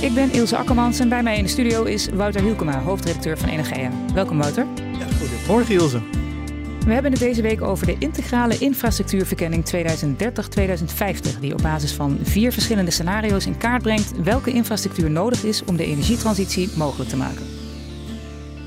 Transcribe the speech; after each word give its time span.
Ik 0.00 0.14
ben 0.14 0.32
Ilse 0.32 0.56
Akkermans 0.56 0.98
en 0.98 1.08
bij 1.08 1.22
mij 1.22 1.36
in 1.36 1.42
de 1.42 1.48
studio 1.48 1.84
is 1.84 2.08
Wouter 2.08 2.42
Hielkema, 2.42 2.80
hoofdredacteur 2.80 3.38
van 3.38 3.48
Energia. 3.48 3.90
Welkom 4.14 4.38
Wouter. 4.38 4.66
Ja, 4.98 5.06
goedemorgen 5.18 5.74
Ilse. 5.74 6.00
We 6.86 6.92
hebben 6.92 7.10
het 7.10 7.20
deze 7.20 7.42
week 7.42 7.62
over 7.62 7.86
de 7.86 7.96
integrale 7.98 8.58
infrastructuurverkenning 8.58 9.64
2030-2050, 11.36 11.40
die 11.40 11.52
op 11.52 11.62
basis 11.62 11.92
van 11.92 12.18
vier 12.22 12.52
verschillende 12.52 12.90
scenario's 12.90 13.46
in 13.46 13.58
kaart 13.58 13.82
brengt 13.82 14.22
welke 14.22 14.52
infrastructuur 14.52 15.10
nodig 15.10 15.44
is 15.44 15.64
om 15.64 15.76
de 15.76 15.84
energietransitie 15.84 16.70
mogelijk 16.76 17.10
te 17.10 17.16
maken. 17.16 17.46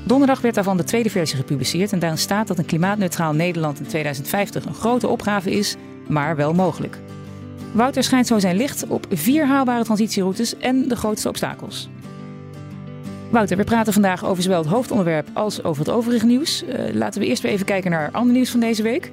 Donderdag 0.06 0.40
werd 0.40 0.54
daarvan 0.54 0.76
de 0.76 0.84
tweede 0.84 1.10
versie 1.10 1.36
gepubliceerd 1.36 1.92
en 1.92 1.98
daarin 1.98 2.18
staat 2.18 2.46
dat 2.46 2.58
een 2.58 2.66
klimaatneutraal 2.66 3.32
Nederland 3.32 3.78
in 3.78 3.86
2050 3.86 4.64
een 4.64 4.74
grote 4.74 5.08
opgave 5.08 5.50
is, 5.50 5.76
maar 6.08 6.36
wel 6.36 6.52
mogelijk. 6.52 6.98
Wouter 7.74 8.02
schijnt 8.02 8.26
zo 8.26 8.38
zijn 8.38 8.56
licht 8.56 8.86
op 8.86 9.06
vier 9.10 9.46
haalbare 9.46 9.84
transitieroutes 9.84 10.58
en 10.58 10.88
de 10.88 10.96
grootste 10.96 11.28
obstakels. 11.28 11.88
Wouter, 13.30 13.56
we 13.56 13.64
praten 13.64 13.92
vandaag 13.92 14.24
over 14.24 14.42
zowel 14.42 14.58
het 14.58 14.68
hoofdonderwerp 14.68 15.28
als 15.32 15.62
over 15.62 15.84
het 15.84 15.94
overige 15.94 16.26
nieuws. 16.26 16.62
Uh, 16.62 16.94
laten 16.94 17.20
we 17.20 17.26
eerst 17.26 17.42
weer 17.42 17.52
even 17.52 17.66
kijken 17.66 17.90
naar 17.90 18.10
ander 18.10 18.34
nieuws 18.34 18.50
van 18.50 18.60
deze 18.60 18.82
week. 18.82 19.12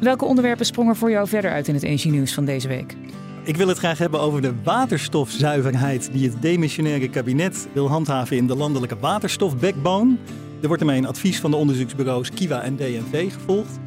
Welke 0.00 0.24
onderwerpen 0.24 0.66
sprongen 0.66 0.96
voor 0.96 1.10
jou 1.10 1.28
verder 1.28 1.50
uit 1.50 1.68
in 1.68 1.74
het 1.74 1.82
energienieuws 1.82 2.34
van 2.34 2.44
deze 2.44 2.68
week? 2.68 2.96
Ik 3.44 3.56
wil 3.56 3.68
het 3.68 3.78
graag 3.78 3.98
hebben 3.98 4.20
over 4.20 4.42
de 4.42 4.54
waterstofzuiverheid 4.62 6.12
die 6.12 6.28
het 6.28 6.42
demissionaire 6.42 7.08
kabinet 7.08 7.68
wil 7.72 7.88
handhaven 7.88 8.36
in 8.36 8.46
de 8.46 8.56
landelijke 8.56 8.98
waterstofbackbone. 8.98 10.16
Er 10.60 10.66
wordt 10.66 10.82
ermee 10.82 10.98
een 10.98 11.06
advies 11.06 11.40
van 11.40 11.50
de 11.50 11.56
onderzoeksbureaus 11.56 12.30
Kiwa 12.30 12.62
en 12.62 12.76
DNV 12.76 13.32
gevolgd. 13.32 13.78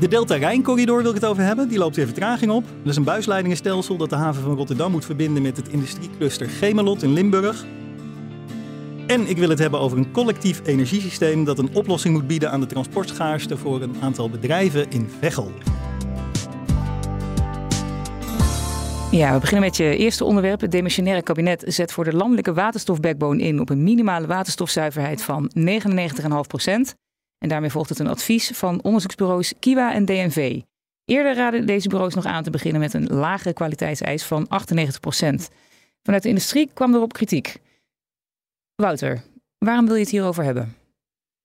De 0.00 0.08
Delta-Rijn-corridor 0.08 1.02
wil 1.02 1.08
ik 1.10 1.14
het 1.14 1.24
over 1.24 1.42
hebben. 1.42 1.68
Die 1.68 1.78
loopt 1.78 1.96
weer 1.96 2.06
vertraging 2.06 2.50
op. 2.50 2.64
Dat 2.82 2.90
is 2.90 2.96
een 2.96 3.04
buisleidingenstelsel 3.04 3.96
dat 3.96 4.10
de 4.10 4.16
haven 4.16 4.42
van 4.42 4.56
Rotterdam 4.56 4.90
moet 4.90 5.04
verbinden 5.04 5.42
met 5.42 5.56
het 5.56 5.68
industriecluster 5.68 6.48
Gemelot 6.48 7.02
in 7.02 7.12
Limburg. 7.12 7.64
En 9.06 9.28
ik 9.28 9.36
wil 9.36 9.48
het 9.48 9.58
hebben 9.58 9.80
over 9.80 9.98
een 9.98 10.10
collectief 10.12 10.60
energiesysteem 10.64 11.44
dat 11.44 11.58
een 11.58 11.74
oplossing 11.74 12.14
moet 12.14 12.26
bieden 12.26 12.50
aan 12.50 12.60
de 12.60 12.66
transportschaarste 12.66 13.56
voor 13.56 13.82
een 13.82 13.96
aantal 14.00 14.30
bedrijven 14.30 14.90
in 14.90 15.10
Veghel. 15.20 15.52
Ja, 19.10 19.32
we 19.32 19.40
beginnen 19.40 19.64
met 19.68 19.76
je 19.76 19.96
eerste 19.96 20.24
onderwerp. 20.24 20.60
Het 20.60 20.70
demissionaire 20.70 21.22
kabinet 21.22 21.64
zet 21.66 21.92
voor 21.92 22.04
de 22.04 22.12
landelijke 22.12 22.52
waterstofbackbone 22.52 23.42
in 23.42 23.60
op 23.60 23.70
een 23.70 23.82
minimale 23.82 24.26
waterstofzuiverheid 24.26 25.22
van 25.22 25.50
99,5 25.58 25.66
procent. 26.46 26.94
En 27.38 27.48
daarmee 27.48 27.70
volgt 27.70 27.88
het 27.88 27.98
een 27.98 28.06
advies 28.06 28.50
van 28.50 28.82
onderzoeksbureaus 28.82 29.54
Kiwa 29.58 29.92
en 29.92 30.04
DNV. 30.04 30.60
Eerder 31.04 31.34
raden 31.34 31.66
deze 31.66 31.88
bureaus 31.88 32.14
nog 32.14 32.24
aan 32.24 32.42
te 32.42 32.50
beginnen 32.50 32.80
met 32.80 32.94
een 32.94 33.06
lagere 33.06 33.52
kwaliteitseis 33.52 34.24
van 34.24 34.46
98%. 34.46 34.48
Vanuit 36.02 36.22
de 36.22 36.28
industrie 36.28 36.70
kwam 36.74 36.94
erop 36.94 37.12
kritiek. 37.12 37.56
Wouter, 38.74 39.22
waarom 39.58 39.86
wil 39.86 39.94
je 39.94 40.00
het 40.00 40.10
hierover 40.10 40.44
hebben? 40.44 40.76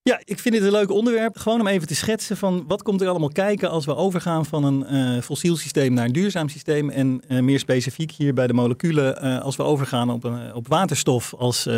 Ja, 0.10 0.22
ik 0.24 0.40
vind 0.40 0.56
dit 0.56 0.64
een 0.64 0.72
leuk 0.72 0.92
onderwerp. 0.92 1.38
Gewoon 1.38 1.60
om 1.60 1.68
even 1.68 1.88
te 1.88 1.96
schetsen 1.96 2.38
van 2.38 2.64
wat 2.68 2.84
komt 2.84 3.02
er 3.02 3.08
allemaal 3.08 3.30
kijken 3.30 3.70
als 3.70 3.86
we 3.86 3.96
overgaan 3.96 4.46
van 4.46 4.64
een 4.64 4.86
uh, 4.96 5.22
fossiel 5.22 5.56
systeem 5.56 5.94
naar 5.94 6.06
een 6.06 6.12
duurzaam 6.12 6.50
systeem. 6.50 6.90
En 6.90 7.22
uh, 7.28 7.40
meer 7.40 7.60
specifiek 7.60 8.12
hier 8.12 8.34
bij 8.34 8.48
de 8.48 8.54
moleculen 8.54 9.26
uh, 9.26 9.42
als 9.42 9.56
we 9.56 9.64
overgaan 9.64 10.10
op, 10.10 10.24
een, 10.24 10.54
op 10.54 10.68
waterstof 10.68 11.34
als 11.34 11.70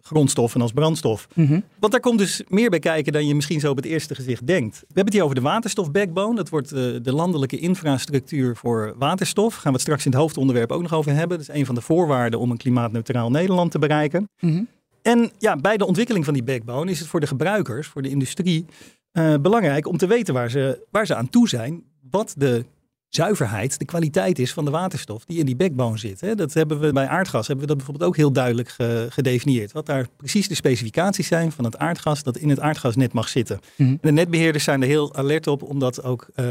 grondstof 0.00 0.54
en 0.54 0.60
als 0.60 0.72
brandstof. 0.72 1.28
Mm 1.34 1.46
-hmm. 1.46 1.64
Want 1.78 1.92
daar 1.92 2.00
komt 2.00 2.18
dus 2.18 2.42
meer 2.48 2.70
bij 2.70 2.78
kijken 2.78 3.12
dan 3.12 3.26
je 3.26 3.34
misschien 3.34 3.60
zo 3.60 3.70
op 3.70 3.76
het 3.76 3.84
eerste 3.84 4.14
gezicht 4.14 4.46
denkt. 4.46 4.78
We 4.78 4.84
hebben 4.86 5.04
het 5.04 5.14
hier 5.14 5.22
over 5.22 5.36
de 5.36 5.42
waterstofbackbone. 5.42 6.36
Dat 6.36 6.48
wordt 6.48 6.68
de 7.04 7.12
landelijke 7.12 7.58
infrastructuur 7.58 8.56
voor 8.56 8.94
waterstof. 8.98 9.54
Gaan 9.54 9.62
we 9.62 9.72
het 9.72 9.80
straks 9.80 10.04
in 10.04 10.10
het 10.10 10.20
hoofdonderwerp 10.20 10.72
ook 10.72 10.82
nog 10.82 10.94
over 10.94 11.12
hebben. 11.14 11.38
Dat 11.38 11.48
is 11.48 11.54
een 11.54 11.66
van 11.66 11.74
de 11.74 11.80
voorwaarden 11.80 12.40
om 12.40 12.50
een 12.50 12.56
klimaatneutraal 12.56 13.30
Nederland 13.30 13.70
te 13.70 13.78
bereiken. 13.78 14.28
Mm 14.40 14.50
-hmm. 14.50 14.68
En 15.02 15.30
ja, 15.38 15.56
bij 15.56 15.76
de 15.76 15.86
ontwikkeling 15.86 16.24
van 16.24 16.34
die 16.34 16.42
backbone 16.42 16.90
is 16.90 16.98
het 16.98 17.08
voor 17.08 17.20
de 17.20 17.26
gebruikers, 17.26 17.86
voor 17.86 18.02
de 18.02 18.08
industrie, 18.08 18.66
uh, 19.12 19.34
belangrijk 19.40 19.86
om 19.86 19.96
te 19.96 20.06
weten 20.06 20.34
waar 20.34 20.50
ze, 20.50 20.86
waar 20.90 21.06
ze 21.06 21.14
aan 21.14 21.28
toe 21.28 21.48
zijn. 21.48 21.82
Wat 22.10 22.34
de 22.36 22.64
zuiverheid, 23.08 23.78
de 23.78 23.84
kwaliteit 23.84 24.38
is 24.38 24.52
van 24.52 24.64
de 24.64 24.70
waterstof 24.70 25.24
die 25.24 25.38
in 25.38 25.46
die 25.46 25.56
backbone 25.56 25.98
zit. 25.98 26.20
Hè. 26.20 26.34
Dat 26.34 26.54
hebben 26.54 26.80
we 26.80 26.92
bij 26.92 27.06
aardgas 27.06 27.46
hebben 27.46 27.64
we 27.64 27.66
dat 27.66 27.76
bijvoorbeeld 27.76 28.10
ook 28.10 28.16
heel 28.16 28.32
duidelijk 28.32 28.68
ge, 28.68 29.06
gedefinieerd. 29.08 29.72
Wat 29.72 29.86
daar 29.86 30.06
precies 30.16 30.48
de 30.48 30.54
specificaties 30.54 31.26
zijn 31.26 31.52
van 31.52 31.64
het 31.64 31.78
aardgas 31.78 32.22
dat 32.22 32.36
in 32.36 32.48
het 32.48 32.60
aardgasnet 32.60 33.12
mag 33.12 33.28
zitten. 33.28 33.60
Mm 33.76 33.86
-hmm. 33.86 33.98
De 34.00 34.12
netbeheerders 34.12 34.64
zijn 34.64 34.82
er 34.82 34.88
heel 34.88 35.14
alert 35.14 35.46
op 35.46 35.62
om 35.62 35.78
dat 35.78 36.02
ook 36.02 36.28
uh, 36.36 36.46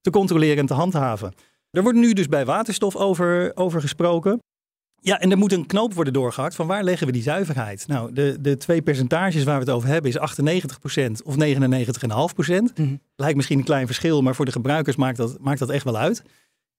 te 0.00 0.10
controleren 0.10 0.58
en 0.58 0.66
te 0.66 0.74
handhaven. 0.74 1.34
Er 1.70 1.82
wordt 1.82 1.98
nu 1.98 2.12
dus 2.12 2.28
bij 2.28 2.44
waterstof 2.44 2.96
over, 2.96 3.52
over 3.54 3.80
gesproken. 3.80 4.40
Ja, 5.06 5.20
en 5.20 5.30
er 5.30 5.38
moet 5.38 5.52
een 5.52 5.66
knoop 5.66 5.94
worden 5.94 6.12
doorgehakt 6.12 6.54
van 6.54 6.66
waar 6.66 6.84
leggen 6.84 7.06
we 7.06 7.12
die 7.12 7.22
zuiverheid? 7.22 7.86
Nou, 7.86 8.12
de, 8.12 8.36
de 8.40 8.56
twee 8.56 8.82
percentages 8.82 9.44
waar 9.44 9.54
we 9.54 9.64
het 9.64 9.74
over 9.74 9.88
hebben 9.88 10.10
is 10.10 10.18
98% 10.18 11.24
of 11.24 11.34
99,5%. 11.34 12.74
Mm 12.74 13.00
Lijkt 13.16 13.36
misschien 13.36 13.58
een 13.58 13.64
klein 13.64 13.86
verschil, 13.86 14.22
maar 14.22 14.34
voor 14.34 14.44
de 14.44 14.52
gebruikers 14.52 14.96
maakt 14.96 15.16
dat, 15.16 15.36
maakt 15.40 15.58
dat 15.58 15.70
echt 15.70 15.84
wel 15.84 15.96
uit. 15.96 16.22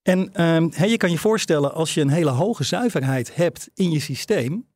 En 0.02 0.46
um, 0.46 0.72
he, 0.74 0.86
je 0.86 0.98
kan 0.98 1.12
je 1.12 1.18
voorstellen, 1.18 1.74
als 1.74 1.94
je 1.94 2.02
een 2.02 2.10
hele 2.10 2.30
hoge 2.30 2.64
zuiverheid 2.64 3.36
hebt 3.36 3.70
in 3.74 3.92
je 3.92 4.00
systeem, 4.00 4.68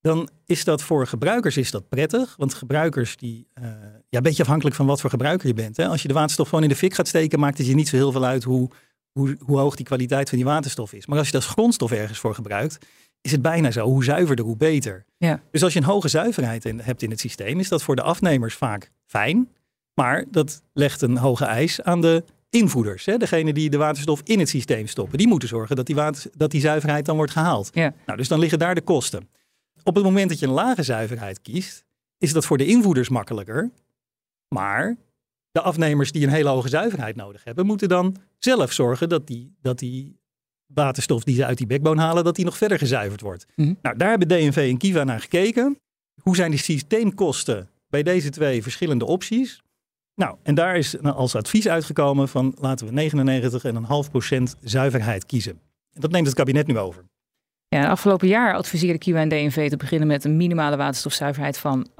dan 0.00 0.28
is 0.46 0.64
dat 0.64 0.82
voor 0.82 1.06
gebruikers 1.06 1.56
is 1.56 1.70
dat 1.70 1.88
prettig. 1.88 2.34
Want 2.36 2.54
gebruikers, 2.54 3.16
die, 3.16 3.48
uh, 3.58 3.64
ja, 4.08 4.16
een 4.16 4.22
beetje 4.22 4.42
afhankelijk 4.42 4.76
van 4.76 4.86
wat 4.86 5.00
voor 5.00 5.10
gebruiker 5.10 5.48
je 5.48 5.54
bent. 5.54 5.76
Hè? 5.76 5.88
Als 5.88 6.02
je 6.02 6.08
de 6.08 6.14
waterstof 6.14 6.48
gewoon 6.48 6.64
in 6.64 6.70
de 6.70 6.76
fik 6.76 6.94
gaat 6.94 7.08
steken, 7.08 7.40
maakt 7.40 7.58
het 7.58 7.66
je 7.66 7.74
niet 7.74 7.88
zo 7.88 7.96
heel 7.96 8.12
veel 8.12 8.24
uit 8.24 8.44
hoe 8.44 8.70
hoe, 9.14 9.36
hoe 9.40 9.58
hoog 9.58 9.76
die 9.76 9.86
kwaliteit 9.86 10.28
van 10.28 10.38
die 10.38 10.46
waterstof 10.46 10.92
is. 10.92 11.06
Maar 11.06 11.18
als 11.18 11.26
je 11.26 11.32
dat 11.32 11.42
als 11.42 11.52
grondstof 11.52 11.92
ergens 11.92 12.18
voor 12.18 12.34
gebruikt, 12.34 12.78
is 13.20 13.32
het 13.32 13.42
bijna 13.42 13.70
zo. 13.70 13.86
Hoe 13.86 14.04
zuiverder, 14.04 14.44
hoe 14.44 14.56
beter. 14.56 15.04
Ja. 15.16 15.42
Dus 15.50 15.62
als 15.62 15.72
je 15.72 15.78
een 15.78 15.84
hoge 15.84 16.08
zuiverheid 16.08 16.64
in, 16.64 16.80
hebt 16.80 17.02
in 17.02 17.10
het 17.10 17.20
systeem, 17.20 17.58
is 17.60 17.68
dat 17.68 17.82
voor 17.82 17.96
de 17.96 18.02
afnemers 18.02 18.54
vaak 18.54 18.90
fijn. 19.06 19.48
Maar 19.94 20.24
dat 20.30 20.62
legt 20.72 21.02
een 21.02 21.16
hoge 21.16 21.44
eis 21.44 21.82
aan 21.82 22.00
de 22.00 22.24
invoerders. 22.50 23.04
Hè? 23.04 23.16
Degene 23.16 23.52
die 23.52 23.70
de 23.70 23.76
waterstof 23.76 24.20
in 24.24 24.38
het 24.38 24.48
systeem 24.48 24.86
stoppen. 24.86 25.18
Die 25.18 25.28
moeten 25.28 25.48
zorgen 25.48 25.76
dat 25.76 25.86
die, 25.86 25.94
water, 25.94 26.30
dat 26.36 26.50
die 26.50 26.60
zuiverheid 26.60 27.04
dan 27.04 27.16
wordt 27.16 27.32
gehaald. 27.32 27.70
Ja. 27.72 27.94
Nou, 28.06 28.18
dus 28.18 28.28
dan 28.28 28.38
liggen 28.38 28.58
daar 28.58 28.74
de 28.74 28.80
kosten. 28.80 29.28
Op 29.82 29.94
het 29.94 30.04
moment 30.04 30.28
dat 30.28 30.38
je 30.38 30.46
een 30.46 30.52
lage 30.52 30.82
zuiverheid 30.82 31.42
kiest, 31.42 31.84
is 32.18 32.32
dat 32.32 32.46
voor 32.46 32.58
de 32.58 32.66
invoerders 32.66 33.08
makkelijker. 33.08 33.70
Maar 34.48 34.96
de 35.54 35.60
afnemers 35.60 36.12
die 36.12 36.22
een 36.22 36.32
hele 36.32 36.48
hoge 36.48 36.68
zuiverheid 36.68 37.16
nodig 37.16 37.44
hebben, 37.44 37.66
moeten 37.66 37.88
dan 37.88 38.16
zelf 38.38 38.72
zorgen 38.72 39.08
dat 39.08 39.26
die, 39.26 39.54
dat 39.60 39.78
die 39.78 40.18
waterstof 40.66 41.24
die 41.24 41.34
ze 41.34 41.44
uit 41.44 41.58
die 41.58 41.66
backbone 41.66 42.00
halen, 42.00 42.24
dat 42.24 42.36
die 42.36 42.44
nog 42.44 42.56
verder 42.56 42.78
gezuiverd 42.78 43.20
wordt. 43.20 43.46
Mhm. 43.56 43.74
Nou, 43.82 43.96
daar 43.96 44.08
hebben 44.08 44.28
DNV 44.28 44.56
en 44.56 44.78
Kiva 44.78 45.04
naar 45.04 45.20
gekeken. 45.20 45.78
Hoe 46.20 46.36
zijn 46.36 46.50
die 46.50 46.60
systeemkosten 46.60 47.68
bij 47.88 48.02
deze 48.02 48.30
twee 48.30 48.62
verschillende 48.62 49.04
opties? 49.04 49.62
Nou, 50.14 50.36
en 50.42 50.54
daar 50.54 50.76
is 50.76 51.02
als 51.02 51.34
advies 51.34 51.68
uitgekomen 51.68 52.28
van 52.28 52.56
laten 52.60 52.94
we 52.94 53.10
99,5% 54.56 54.60
zuiverheid 54.60 55.26
kiezen. 55.26 55.60
En 55.92 56.00
dat 56.00 56.10
neemt 56.10 56.26
het 56.26 56.36
kabinet 56.36 56.66
nu 56.66 56.78
over. 56.78 57.04
Ja, 57.68 57.88
afgelopen 57.88 58.28
jaar 58.28 58.54
adviseerde 58.54 58.98
Kiwa 58.98 59.20
en 59.20 59.28
DNV 59.28 59.70
te 59.70 59.76
beginnen 59.76 60.08
met 60.08 60.24
een 60.24 60.36
minimale 60.36 60.76
waterstofzuiverheid 60.76 61.58
van 61.58 61.86
98%. 61.90 61.94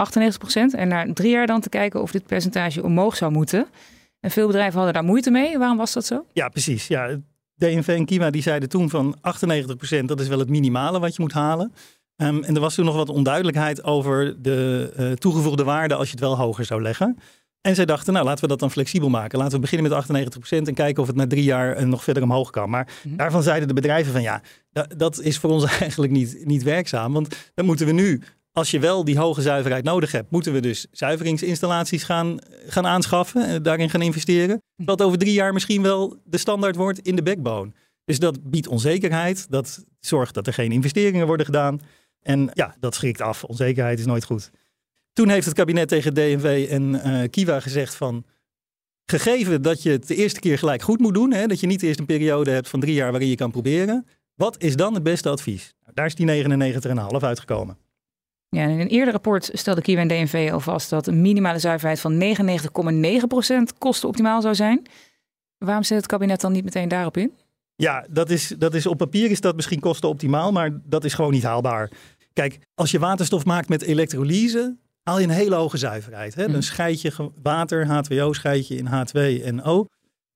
En 0.77 0.89
na 0.89 1.07
drie 1.13 1.31
jaar 1.31 1.47
dan 1.47 1.61
te 1.61 1.69
kijken 1.69 2.03
of 2.03 2.11
dit 2.11 2.27
percentage 2.27 2.83
omhoog 2.83 3.16
zou 3.16 3.33
moeten. 3.33 3.66
En 4.21 4.31
veel 4.31 4.47
bedrijven 4.47 4.75
hadden 4.75 4.95
daar 4.95 5.05
moeite 5.05 5.31
mee. 5.31 5.59
Waarom 5.59 5.77
was 5.77 5.93
dat 5.93 6.07
zo? 6.07 6.25
Ja, 6.33 6.49
precies. 6.49 6.87
Ja, 6.87 7.19
DNV 7.57 7.89
en 7.89 8.05
Kiwa 8.05 8.31
die 8.31 8.43
zeiden 8.43 8.69
toen 8.69 8.91
van 8.91 9.16
98% 9.16 10.05
dat 10.05 10.21
is 10.21 10.28
wel 10.28 10.39
het 10.39 10.49
minimale 10.49 10.99
wat 11.01 11.16
je 11.16 11.22
moet 11.22 11.33
halen. 11.33 11.72
Um, 12.17 12.43
en 12.43 12.55
er 12.55 12.60
was 12.60 12.75
toen 12.75 12.84
nog 12.84 12.95
wat 12.95 13.09
onduidelijkheid 13.09 13.84
over 13.84 14.43
de 14.43 14.93
uh, 14.99 15.13
toegevoegde 15.13 15.65
waarde 15.65 15.95
als 15.95 16.07
je 16.07 16.13
het 16.13 16.21
wel 16.21 16.37
hoger 16.37 16.65
zou 16.65 16.83
leggen. 16.83 17.19
En 17.66 17.75
zij 17.75 17.84
dachten, 17.84 18.13
nou 18.13 18.25
laten 18.25 18.43
we 18.43 18.49
dat 18.49 18.59
dan 18.59 18.71
flexibel 18.71 19.09
maken. 19.09 19.39
Laten 19.39 19.55
we 19.55 19.61
beginnen 19.61 19.91
met 19.91 20.05
98% 20.05 20.49
en 20.49 20.75
kijken 20.75 21.03
of 21.03 21.09
het 21.09 21.16
na 21.16 21.27
drie 21.27 21.43
jaar 21.43 21.87
nog 21.87 22.05
verder 22.05 22.22
omhoog 22.22 22.51
kan. 22.51 22.71
Maar 22.71 22.89
mm-hmm. 23.03 23.19
daarvan 23.19 23.43
zeiden 23.43 23.69
de 23.69 23.75
bedrijven 23.75 24.13
van 24.13 24.22
ja, 24.22 24.43
dat, 24.97 25.21
is 25.21 25.39
voor 25.39 25.51
ons 25.51 25.65
eigenlijk 25.81 26.13
niet, 26.13 26.45
niet 26.45 26.63
werkzaam. 26.63 27.13
Want 27.13 27.37
dan 27.55 27.65
moeten 27.65 27.87
we 27.87 27.93
nu, 27.93 28.22
als 28.53 28.71
je 28.71 28.78
wel 28.78 29.05
die 29.05 29.19
hoge 29.19 29.43
zuiverheid 29.43 29.84
nodig 29.84 30.13
hebt, 30.13 30.31
moeten 30.31 30.53
we 30.53 30.61
dus 30.61 30.87
zuiveringsinstallaties 30.91 32.03
gaan, 32.03 32.39
gaan 32.66 32.87
aanschaffen 32.87 33.47
en 33.47 33.63
daarin 33.63 33.91
gaan 33.91 34.03
investeren. 34.03 34.63
Dat 34.77 35.03
over 35.03 35.19
drie 35.19 35.33
jaar 35.33 35.53
misschien 35.53 35.83
wel 35.83 36.17
de 36.25 36.39
standaard 36.39 36.77
wordt 36.77 36.99
in 36.99 37.17
de 37.17 37.22
backbone. 37.22 37.72
Dus 38.05 38.19
dat 38.19 38.51
biedt 38.51 38.69
onzekerheid. 38.69 39.47
Dat 39.51 39.84
zorgt 40.01 40.34
dat 40.34 40.47
er 40.47 40.53
geen 40.53 40.72
investeringen 40.72 41.27
worden 41.27 41.47
gedaan. 41.47 41.81
En 42.22 42.51
ja, 42.53 42.75
dat 42.81 42.95
schrikt 42.95 43.21
af. 43.21 43.45
Onzekerheid 43.45 43.99
is 43.99 44.07
nooit 44.07 44.25
goed. 44.25 44.51
Toen 45.15 45.28
heeft 45.28 45.47
het 45.47 45.55
kabinet 45.55 45.89
tegen 45.89 46.15
DNV 46.15 46.66
en 46.71 46.83
uh, 46.83 47.22
Kiwa 47.31 47.61
gezegd 47.61 47.95
van... 47.95 48.25
Gegeven 49.07 49.63
dat 49.63 49.83
je 49.83 49.91
het 49.91 50.09
de 50.09 50.15
eerste 50.15 50.41
keer 50.41 50.59
gelijk 50.59 50.83
goed 50.83 51.01
moet 51.01 51.15
doen, 51.15 51.33
hè, 51.33 51.47
dat 51.47 51.61
je 51.61 51.66
niet 51.66 51.83
eerst 51.83 51.99
een 51.99 52.07
periode 52.07 52.51
hebt 52.51 52.69
van 52.69 52.81
drie 52.81 52.95
jaar 52.95 53.11
waarin 53.11 53.28
je 53.28 53.34
kan 53.34 53.51
proberen, 53.51 54.07
wat 54.34 54.63
is 54.63 54.77
dan 54.77 54.95
het 54.95 55.03
beste 55.03 55.28
advies? 55.28 55.75
Nou, 55.83 55.95
daar 55.95 56.07
is 56.07 56.15
die 56.15 56.45
99,5 56.45 57.16
uitgekomen. 57.21 57.78
Ja, 58.49 58.63
in 58.63 58.81
een 58.81 58.89
eerder 58.89 59.13
rapport 59.13 59.51
stelde 59.53 59.81
Kiwa 59.81 60.01
en 60.01 60.09
DNV 60.09 60.49
al 60.53 60.61
vast 60.61 60.91
dat 60.91 61.07
een 61.07 61.21
minimale 61.21 61.59
zuiverheid 61.59 62.01
van 62.01 62.37
99,9% 63.72 63.78
kostenoptimaal 63.78 64.43
zou 64.43 64.55
zijn. 64.55 64.83
Waarom 65.59 65.84
zet 65.84 65.97
het 65.97 66.07
kabinet 66.07 66.41
dan 66.41 66.53
niet 66.53 66.65
meteen 66.65 66.89
daarop 66.89 67.17
in? 67.17 67.33
Ja, 67.77 68.07
dat 68.10 68.31
is, 68.31 68.49
dat 68.59 68.75
is 68.75 68.87
op 68.87 68.99
papier 68.99 69.31
is 69.31 69.41
dat 69.41 69.57
misschien 69.57 69.81
kostenoptimaal, 69.81 70.53
maar 70.53 70.81
dat 70.84 71.05
is 71.05 71.15
gewoon 71.15 71.33
niet 71.33 71.43
haalbaar. 71.43 71.91
Kijk, 72.33 72.59
als 72.75 72.91
je 72.91 72.99
waterstof 72.99 73.45
maakt 73.45 73.69
met 73.69 73.83
elektrolyse, 73.83 74.77
haal 75.04 75.18
je 75.18 75.24
een 75.24 75.30
hele 75.30 75.54
hoge 75.54 75.77
zuiverheid. 75.77 76.34
Hè? 76.34 76.42
Dan 76.42 76.51
mhm. 76.51 76.60
scheid 76.60 77.01
je 77.01 77.30
water, 77.42 77.86
H2O, 77.86 78.30
scheid 78.30 78.68
je 78.68 78.77
in 78.77 78.86
H2 78.86 79.45
en 79.45 79.62
O, 79.62 79.86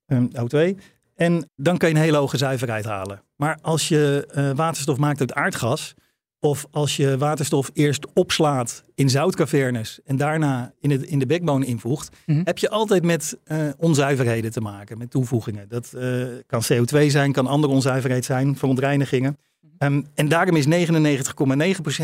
um, 0.06 0.31
O2. 0.31 0.81
En 1.15 1.50
dan 1.56 1.76
kan 1.79 1.88
je 1.88 1.94
een 1.94 2.00
hele 2.00 2.17
hoge 2.17 2.37
zuiverheid 2.37 2.85
halen. 2.85 3.23
Maar 3.37 3.59
als 3.62 3.88
je 3.88 4.29
uh, 4.37 4.50
waterstof 4.50 4.99
maakt 4.99 5.20
uit 5.20 5.35
aardgas, 5.35 5.94
of 6.41 6.67
als 6.70 6.97
je 6.97 7.19
waterstof 7.19 7.70
eerst 7.73 8.06
opslaat 8.15 8.85
in 8.94 9.11
zoutcavernes 9.11 10.00
en 10.05 10.17
daarna 10.17 10.73
in, 10.81 10.91
het, 10.91 11.03
in 11.03 11.19
de 11.19 11.26
backbone 11.26 11.67
invoegt, 11.67 12.17
mhm. 12.26 12.41
heb 12.44 12.59
je 12.59 12.71
altijd 12.71 13.05
met 13.05 13.38
uh, 13.47 13.69
onzuiverheden 13.79 14.50
te 14.50 14.61
maken, 14.61 14.99
met 14.99 15.11
toevoegingen. 15.11 15.69
Dat 15.69 15.93
uh, 15.97 16.26
kan 16.47 16.62
CO2 16.73 17.06
zijn, 17.06 17.32
kan 17.32 17.47
andere 17.47 17.73
onzuiverheid 17.73 18.25
zijn, 18.25 18.56
verontreinigingen. 18.56 19.38
Um, 19.79 20.06
en 20.15 20.29
daarom 20.29 20.56
is 20.56 20.67
99,9% 20.67 20.70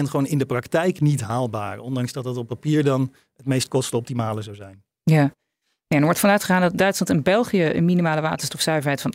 gewoon 0.02 0.26
in 0.26 0.38
de 0.38 0.46
praktijk 0.46 1.00
niet 1.00 1.20
haalbaar. 1.20 1.78
Ondanks 1.78 2.12
dat 2.12 2.24
het 2.24 2.36
op 2.36 2.48
papier 2.48 2.84
dan 2.84 3.12
het 3.36 3.46
meest 3.46 3.68
kostenoptimale 3.68 4.42
zou 4.42 4.56
zijn. 4.56 4.82
Ja. 5.02 5.34
ja 5.86 5.96
er 5.96 6.02
wordt 6.02 6.18
vanuit 6.18 6.44
gegaan 6.44 6.60
dat 6.60 6.78
Duitsland 6.78 7.10
en 7.10 7.22
België 7.22 7.64
een 7.64 7.84
minimale 7.84 8.20
waterstofzuiverheid 8.20 9.00
van 9.00 9.14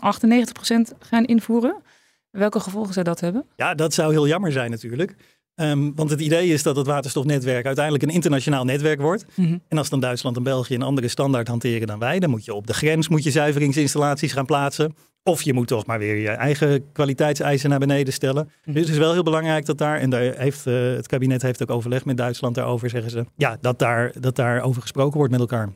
98% 0.94 0.98
gaan 1.00 1.26
invoeren. 1.26 1.82
Welke 2.30 2.60
gevolgen 2.60 2.94
zou 2.94 3.06
dat 3.06 3.20
hebben? 3.20 3.46
Ja, 3.56 3.76
dat 3.76 3.94
zou 3.94 4.12
heel 4.12 4.28
jammer 4.28 4.52
zijn 4.52 4.72
natuurlijk. 4.72 5.16
Um, 5.56 5.96
want 5.96 6.10
het 6.10 6.22
idee 6.22 6.48
is 6.48 6.64
dat 6.64 6.76
het 6.76 6.88
waterstofnetwerk 6.88 7.66
uiteindelijk 7.66 8.04
een 8.04 8.14
internationaal 8.14 8.66
netwerk 8.66 9.02
wordt. 9.02 9.26
Mhm. 9.36 9.58
En 9.68 9.78
als 9.78 9.90
dan 9.90 10.00
Duitsland 10.00 10.38
en 10.38 10.44
België 10.44 10.76
een 10.76 10.82
andere 10.82 11.08
standaard 11.08 11.48
hanteren 11.48 11.88
dan 11.88 12.00
wij, 12.00 12.20
dan 12.20 12.30
moet 12.30 12.46
je 12.46 12.54
op 12.54 12.68
de 12.68 12.74
grens 12.74 13.08
moet 13.08 13.24
je 13.24 13.32
zuiveringsinstallaties 13.32 14.32
gaan 14.32 14.46
plaatsen. 14.46 14.96
Of 15.30 15.42
je 15.42 15.54
moet 15.54 15.68
toch 15.68 15.86
maar 15.86 16.00
weer 16.00 16.16
je 16.16 16.30
eigen 16.30 16.92
kwaliteitseisen 16.92 17.70
naar 17.70 17.80
beneden 17.80 18.14
stellen. 18.14 18.52
Mhm. 18.64 18.74
Dus 18.74 18.82
het 18.82 18.92
is 18.92 18.98
wel 18.98 19.14
heel 19.14 19.24
belangrijk 19.24 19.66
dat 19.66 19.78
daar, 19.78 20.00
en 20.00 20.10
daar 20.10 20.22
heeft, 20.22 20.68
uh, 20.68 20.96
het 20.96 21.08
kabinet 21.08 21.42
heeft 21.42 21.62
ook 21.62 21.70
overleg 21.70 22.06
met 22.06 22.18
Duitsland 22.18 22.56
daarover, 22.56 22.90
zeggen 22.90 23.12
ze, 23.12 23.26
ja, 23.36 23.58
dat 23.62 23.80
daar, 23.80 24.12
dat 24.20 24.36
daar 24.36 24.62
over 24.62 24.82
gesproken 24.82 25.18
wordt 25.18 25.32
met 25.32 25.40
elkaar. 25.40 25.70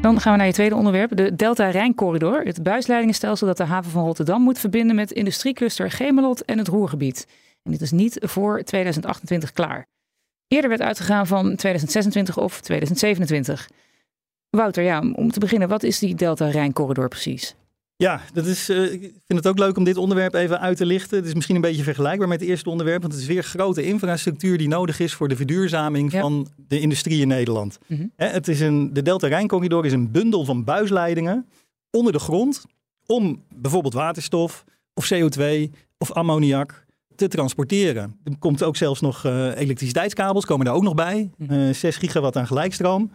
Dan 0.00 0.20
gaan 0.20 0.32
we 0.32 0.38
naar 0.38 0.46
je 0.46 0.52
tweede 0.52 0.74
onderwerp, 0.74 1.16
de 1.16 1.36
Delta-Rijncorridor. 1.36 2.42
Het 2.42 2.62
buisleidingenstelsel 2.62 3.46
dat 3.46 3.56
de 3.56 3.64
haven 3.64 3.90
van 3.90 4.04
Rotterdam 4.04 4.42
moet 4.42 4.58
verbinden 4.58 4.96
met 4.96 5.10
industriecluster 5.10 5.90
Gemelot 5.90 6.44
en 6.44 6.58
het 6.58 6.68
Roergebied. 6.68 7.26
En 7.62 7.70
dit 7.70 7.80
is 7.80 7.90
niet 7.90 8.18
voor 8.20 8.62
2028 8.62 9.52
klaar. 9.52 9.86
Eerder 10.48 10.68
werd 10.68 10.82
uitgegaan 10.82 11.26
van 11.26 11.42
2026 11.56 12.38
of 12.38 12.60
2027. 12.60 13.68
Wouter, 14.50 14.82
ja, 14.82 15.02
om 15.12 15.30
te 15.30 15.40
beginnen, 15.40 15.68
wat 15.68 15.82
is 15.82 15.98
die 15.98 16.14
Delta-Rijncorridor 16.14 17.08
precies? 17.08 17.56
Ja, 17.98 18.20
dat 18.32 18.46
is, 18.46 18.70
uh, 18.70 18.92
ik 18.92 19.00
vind 19.00 19.38
het 19.38 19.46
ook 19.46 19.58
leuk 19.58 19.76
om 19.76 19.84
dit 19.84 19.96
onderwerp 19.96 20.34
even 20.34 20.60
uit 20.60 20.76
te 20.76 20.86
lichten. 20.86 21.16
Het 21.16 21.26
is 21.26 21.34
misschien 21.34 21.54
een 21.54 21.60
beetje 21.60 21.82
vergelijkbaar 21.82 22.28
met 22.28 22.40
het 22.40 22.48
eerste 22.48 22.70
onderwerp, 22.70 23.00
want 23.00 23.12
het 23.12 23.22
is 23.22 23.28
weer 23.28 23.42
grote 23.42 23.82
infrastructuur 23.82 24.58
die 24.58 24.68
nodig 24.68 25.00
is 25.00 25.14
voor 25.14 25.28
de 25.28 25.36
verduurzaming 25.36 26.10
van 26.10 26.48
de 26.68 26.80
industrie 26.80 27.20
in 27.20 27.28
Nederland. 27.28 27.78
Mhm. 27.86 28.06
het 28.16 28.48
is 28.48 28.60
een, 28.60 28.92
de 28.92 29.02
Delta 29.02 29.26
Rijncorridor 29.26 29.86
is 29.86 29.92
een 29.92 30.10
bundel 30.10 30.44
van 30.44 30.64
buisleidingen 30.64 31.46
onder 31.90 32.12
de 32.12 32.18
grond 32.18 32.64
om 33.06 33.42
bijvoorbeeld 33.54 33.94
waterstof 33.94 34.64
of 34.94 35.10
CO2 35.14 35.70
of 35.98 36.12
ammoniak 36.12 36.86
te 37.14 37.28
transporteren. 37.28 38.16
Er 38.24 38.38
komt 38.38 38.62
ook 38.62 38.76
zelfs 38.76 39.00
nog 39.00 39.24
uh, 39.24 39.56
elektriciteitskabels, 39.56 40.44
komen 40.44 40.66
er 40.66 40.72
ook 40.72 40.82
nog 40.82 40.94
bij. 40.94 41.30
Uh, 41.38 41.74
6 41.74 41.96
gigawatt 41.96 42.36
aan 42.36 42.46
gelijkstroom 42.46 43.10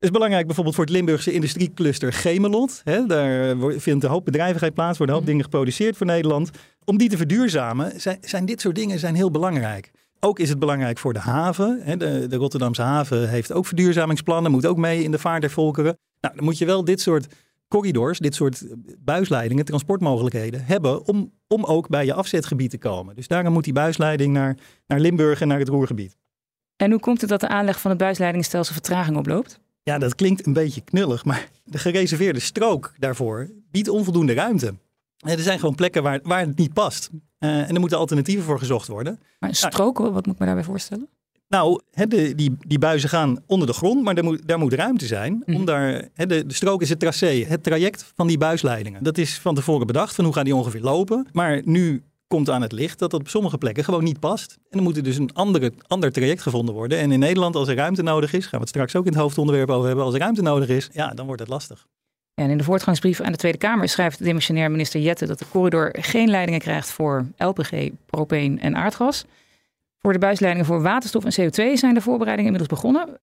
is 0.00 0.10
belangrijk 0.10 0.46
bijvoorbeeld 0.46 0.74
voor 0.74 0.84
het 0.84 0.92
Limburgse 0.92 1.32
industriecluster 1.32 2.12
Gemelot. 2.12 2.80
Hè, 2.84 3.06
daar 3.06 3.56
vindt 3.76 4.04
een 4.04 4.10
hoop 4.10 4.24
bedrijvigheid 4.24 4.74
plaats, 4.74 4.98
worden 4.98 5.16
een 5.16 5.20
hoop 5.20 5.30
mhm. 5.30 5.30
dingen 5.30 5.44
geproduceerd 5.44 5.96
voor 5.96 6.06
Nederland. 6.06 6.50
Om 6.84 6.98
die 6.98 7.08
te 7.08 7.16
verduurzamen 7.16 8.00
zijn, 8.00 8.18
zijn 8.20 8.46
dit 8.46 8.60
soort 8.60 8.74
dingen 8.74 8.98
zijn 8.98 9.14
heel 9.14 9.30
belangrijk. 9.30 9.90
Ook 10.20 10.38
is 10.38 10.48
het 10.48 10.58
belangrijk 10.58 10.98
voor 10.98 11.12
de 11.12 11.18
haven. 11.18 11.80
Hè, 11.82 11.96
de, 11.96 12.26
de, 12.26 12.36
Rotterdamse 12.36 12.82
haven 12.82 13.28
heeft 13.28 13.52
ook 13.52 13.66
verduurzamingsplannen, 13.66 14.50
moet 14.50 14.66
ook 14.66 14.76
mee 14.76 15.02
in 15.02 15.10
de 15.10 15.18
vaart 15.18 15.40
der 15.40 15.50
volkeren. 15.50 15.98
Nou, 16.20 16.34
dan 16.34 16.44
moet 16.44 16.58
je 16.58 16.64
wel 16.64 16.84
dit 16.84 17.00
soort 17.00 17.26
corridors, 17.68 18.18
dit 18.18 18.34
soort 18.34 18.64
buisleidingen, 18.98 19.64
transportmogelijkheden 19.64 20.64
hebben 20.64 21.06
om, 21.06 21.32
om 21.48 21.64
ook 21.64 21.88
bij 21.88 22.04
je 22.04 22.14
afzetgebied 22.14 22.70
te 22.70 22.78
komen. 22.78 23.16
Dus 23.16 23.28
daarom 23.28 23.52
moet 23.52 23.64
die 23.64 23.72
buisleiding 23.72 24.32
naar, 24.32 24.56
naar 24.86 25.00
Limburg 25.00 25.40
en 25.40 25.48
naar 25.48 25.58
het 25.58 25.68
Roergebied. 25.68 26.16
En 26.76 26.90
hoe 26.90 27.00
komt 27.00 27.20
het 27.20 27.30
dat 27.30 27.40
de 27.40 27.48
aanleg 27.48 27.80
van 27.80 27.90
het 27.90 27.98
buisleidingstelsel 27.98 28.72
vertraging 28.74 29.16
oploopt? 29.16 29.60
Ja, 29.82 29.98
dat 29.98 30.14
klinkt 30.14 30.46
een 30.46 30.52
beetje 30.52 30.80
knullig, 30.80 31.24
maar 31.24 31.48
de 31.64 31.78
gereserveerde 31.78 32.40
strook 32.40 32.92
daarvoor 32.98 33.50
biedt 33.70 33.88
onvoldoende 33.88 34.32
ruimte. 34.32 34.74
Er 35.16 35.38
zijn 35.38 35.58
gewoon 35.58 35.74
plekken 35.74 36.02
waar, 36.02 36.20
waar 36.22 36.46
het 36.46 36.56
niet 36.56 36.72
past. 36.72 37.10
Uh, 37.12 37.68
en 37.68 37.74
er 37.74 37.80
moeten 37.80 37.98
alternatieven 37.98 38.44
voor 38.44 38.58
gezocht 38.58 38.88
worden. 38.88 39.20
Maar 39.38 39.48
een 39.48 39.54
strook, 39.54 39.98
wat 39.98 40.26
moet 40.26 40.34
ik 40.34 40.40
me 40.40 40.46
daarbij 40.46 40.64
voorstellen? 40.64 41.08
Nou, 41.48 41.80
de, 41.90 42.34
die, 42.34 42.56
die 42.66 42.78
buizen 42.78 43.08
gaan 43.08 43.38
onder 43.46 43.66
de 43.66 43.72
grond, 43.72 44.02
maar 44.02 44.14
daar 44.14 44.24
moet, 44.24 44.48
daar 44.48 44.58
moet 44.58 44.72
ruimte 44.72 45.06
zijn. 45.06 45.42
Om 45.46 45.52
mhm. 45.54 45.64
daar, 45.64 46.08
de, 46.14 46.46
de 46.46 46.54
strook 46.54 46.82
is 46.82 46.88
het 46.88 46.98
tracé, 46.98 47.44
het 47.48 47.62
traject 47.62 48.12
van 48.14 48.26
die 48.26 48.38
buisleidingen. 48.38 49.02
Dat 49.02 49.18
is 49.18 49.38
van 49.38 49.54
tevoren 49.54 49.86
bedacht, 49.86 50.14
van 50.14 50.24
hoe 50.24 50.34
gaan 50.34 50.44
die 50.44 50.54
ongeveer 50.54 50.80
lopen. 50.80 51.26
Maar 51.32 51.60
nu 51.64 52.02
komt 52.30 52.50
aan 52.50 52.62
het 52.62 52.72
licht 52.72 52.98
dat 52.98 53.10
dat 53.10 53.20
op 53.20 53.28
sommige 53.28 53.58
plekken 53.58 53.84
gewoon 53.84 54.04
niet 54.04 54.20
past. 54.20 54.52
En 54.52 54.70
dan 54.70 54.82
moet 54.82 54.96
er 54.96 55.02
dus 55.02 55.16
een 55.16 55.32
andere, 55.32 55.72
ander 55.86 56.12
traject 56.12 56.42
gevonden 56.42 56.74
worden. 56.74 56.98
En 56.98 57.12
in 57.12 57.18
Nederland, 57.18 57.56
als 57.56 57.68
er 57.68 57.76
ruimte 57.76 58.02
nodig 58.02 58.32
is, 58.32 58.42
gaan 58.42 58.58
we 58.58 58.58
het 58.58 58.68
straks 58.68 58.96
ook 58.96 59.06
in 59.06 59.12
het 59.12 59.20
hoofdonderwerp 59.20 59.70
over 59.70 59.86
hebben, 59.86 60.04
als 60.04 60.14
er 60.14 60.20
ruimte 60.20 60.42
nodig 60.42 60.68
is, 60.68 60.88
ja, 60.92 61.08
dan 61.14 61.26
wordt 61.26 61.40
het 61.40 61.50
lastig. 61.50 61.86
En 62.34 62.50
in 62.50 62.58
de 62.58 62.64
voortgangsbrief 62.64 63.20
aan 63.20 63.32
de 63.32 63.38
Tweede 63.38 63.58
Kamer 63.58 63.88
schrijft 63.88 64.18
de 64.18 64.24
demissionair 64.24 64.70
minister 64.70 65.00
Jette 65.00 65.26
dat 65.26 65.38
de 65.38 65.44
corridor 65.50 65.94
geen 65.98 66.28
leidingen 66.28 66.60
krijgt 66.60 66.90
voor 66.90 67.26
LPG, 67.36 67.88
propeen 68.06 68.60
en 68.60 68.76
aardgas. 68.76 69.24
Voor 69.98 70.12
de 70.12 70.18
buisleidingen 70.18 70.66
voor 70.66 70.82
waterstof 70.82 71.24
en 71.24 71.32
CO2 71.32 71.78
zijn 71.78 71.94
de 71.94 72.00
voorbereidingen 72.00 72.52
inmiddels 72.52 72.80
begonnen. 72.80 73.20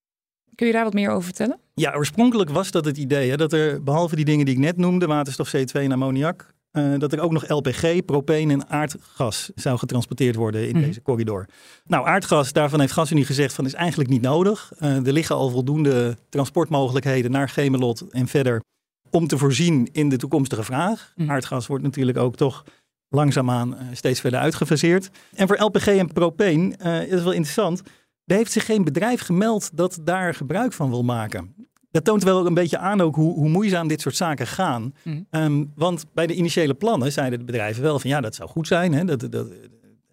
Kun 0.55 0.67
je 0.67 0.73
daar 0.73 0.83
wat 0.83 0.93
meer 0.93 1.09
over 1.09 1.23
vertellen? 1.23 1.59
Ja, 1.73 1.93
oorspronkelijk 1.93 2.49
was 2.49 2.71
dat 2.71 2.85
het 2.85 2.97
idee 2.97 3.29
hè, 3.29 3.37
dat 3.37 3.53
er 3.53 3.83
behalve 3.83 4.15
die 4.15 4.25
dingen 4.25 4.45
die 4.45 4.53
ik 4.53 4.59
net 4.59 4.77
noemde, 4.77 5.05
waterstof, 5.05 5.55
CO2 5.55 5.71
en 5.71 5.91
ammoniak, 5.91 6.53
uh, 6.77 6.99
dat 6.99 7.13
er 7.13 7.19
ook 7.19 7.31
nog 7.31 7.49
LPG, 7.49 8.05
propeen 8.05 8.51
en 8.51 8.69
aardgas 8.69 9.51
zou 9.55 9.77
getransporteerd 9.77 10.35
worden 10.35 10.67
in 10.67 10.75
mhm. 10.75 10.85
deze 10.85 11.01
corridor. 11.01 11.45
Nou, 11.85 12.07
aardgas, 12.07 12.53
daarvan 12.53 12.79
heeft 12.79 12.93
GasUnie 12.93 13.25
gezegd 13.25 13.53
van 13.53 13.65
is 13.65 13.73
eigenlijk 13.73 14.09
niet 14.09 14.21
nodig. 14.21 14.71
Uh, 14.79 15.05
er 15.07 15.13
liggen 15.13 15.35
al 15.35 15.49
voldoende 15.49 16.17
transportmogelijkheden 16.29 17.31
naar 17.31 17.49
Gemelot 17.49 18.01
en 18.09 18.27
verder 18.27 18.61
om 19.09 19.27
te 19.27 19.37
voorzien 19.37 19.89
in 19.91 20.09
de 20.09 20.17
toekomstige 20.17 20.63
vraag. 20.63 21.13
Mhm. 21.15 21.31
Aardgas 21.31 21.67
wordt 21.67 21.83
natuurlijk 21.83 22.17
ook 22.17 22.35
toch 22.35 22.63
langzaamaan 23.09 23.73
uh, 23.73 23.79
steeds 23.91 24.19
verder 24.19 24.39
uitgefaseerd. 24.39 25.09
En 25.35 25.47
voor 25.47 25.59
LPG 25.59 25.87
en 25.87 26.13
propeen 26.13 26.75
is 27.09 27.23
wel 27.23 27.31
interessant. 27.31 27.81
Er 28.25 28.35
heeft 28.35 28.51
zich 28.51 28.65
geen 28.65 28.83
bedrijf 28.83 29.21
gemeld 29.21 29.69
dat 29.73 29.99
daar 30.03 30.33
gebruik 30.33 30.73
van 30.73 30.89
wil 30.89 31.03
maken 31.03 31.55
dat 31.91 32.03
toont 32.03 32.23
wel 32.23 32.45
een 32.45 32.53
beetje 32.53 32.77
aan 32.77 33.01
ook 33.01 33.15
hoe, 33.15 33.33
hoe 33.33 33.49
moeizaam 33.49 33.87
dit 33.87 34.01
soort 34.01 34.15
zaken 34.15 34.47
gaan. 34.47 34.93
Mhm. 35.03 35.21
Ehm, 35.29 35.63
want 35.75 36.05
bij 36.13 36.27
de 36.27 36.33
initiële 36.33 36.73
plannen 36.73 37.11
zeiden 37.11 37.39
de 37.39 37.45
bedrijven 37.45 37.83
wel 37.83 37.99
van 37.99 38.09
ja, 38.09 38.21
dat 38.21 38.35
zou 38.35 38.49
goed 38.49 38.67
zijn. 38.67 38.93
Hè? 38.93 39.05
Dat, 39.05 39.19
dat, 39.19 39.31
de 39.31 39.49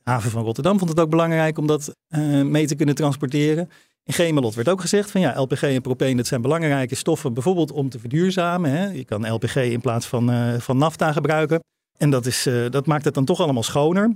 haven 0.02 0.30
van 0.30 0.44
Rotterdam 0.44 0.78
vond 0.78 0.90
het 0.90 1.00
ook 1.00 1.10
belangrijk 1.10 1.58
om 1.58 1.66
dat 1.66 1.94
uh, 2.08 2.42
mee 2.42 2.66
te 2.66 2.74
kunnen 2.74 2.94
transporteren. 2.94 3.70
In 4.04 4.12
Gemelot 4.12 4.54
werd 4.54 4.68
ook 4.68 4.80
gezegd 4.80 5.10
van 5.10 5.20
ja, 5.20 5.40
LPG 5.40 5.62
en 5.62 5.82
propeen, 5.82 6.16
dat 6.16 6.26
zijn 6.26 6.42
belangrijke 6.42 6.94
stoffen 6.94 7.34
bijvoorbeeld 7.34 7.72
om 7.72 7.88
te 7.88 7.98
verduurzamen. 7.98 8.70
Hè? 8.70 8.86
Je 8.86 9.04
kan 9.04 9.32
LPG 9.32 9.56
in 9.56 9.80
plaats 9.80 10.06
van, 10.06 10.30
uh, 10.30 10.58
van 10.58 10.76
nafta 10.76 11.12
gebruiken. 11.12 11.60
En 11.98 12.10
dat, 12.10 12.26
is, 12.26 12.46
uh, 12.46 12.70
dat 12.70 12.86
maakt 12.86 13.04
het 13.04 13.14
dan 13.14 13.24
toch 13.24 13.40
allemaal 13.40 13.62
schoner. 13.62 14.10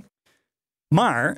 Maar 0.87 1.37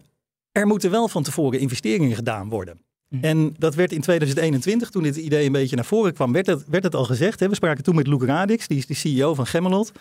er 0.51 0.67
moeten 0.67 0.91
wel 0.91 1.07
van 1.07 1.23
tevoren 1.23 1.59
investeringen 1.59 2.15
gedaan 2.15 2.49
worden. 2.49 2.81
Mhm. 3.11 3.23
En 3.23 3.53
dat 3.57 3.75
werd 3.75 3.91
in 3.91 4.01
2021, 4.01 4.89
toen 4.89 5.03
dit 5.03 5.15
idee 5.15 5.45
een 5.45 5.51
beetje 5.51 5.75
naar 5.75 5.85
voren 5.85 6.13
kwam, 6.13 6.31
werd 6.31 6.45
het, 6.45 6.63
werd 6.67 6.83
het 6.83 6.95
al 6.95 7.05
gezegd. 7.05 7.39
Hè? 7.39 7.49
We 7.49 7.55
spraken 7.55 7.83
toen 7.83 7.95
met 7.95 8.07
Luke 8.07 8.25
Radix, 8.25 8.67
die 8.67 8.77
is 8.77 8.85
de 8.85 8.93
CEO 8.93 9.33
van 9.33 9.45
Gemmelot. 9.45 9.91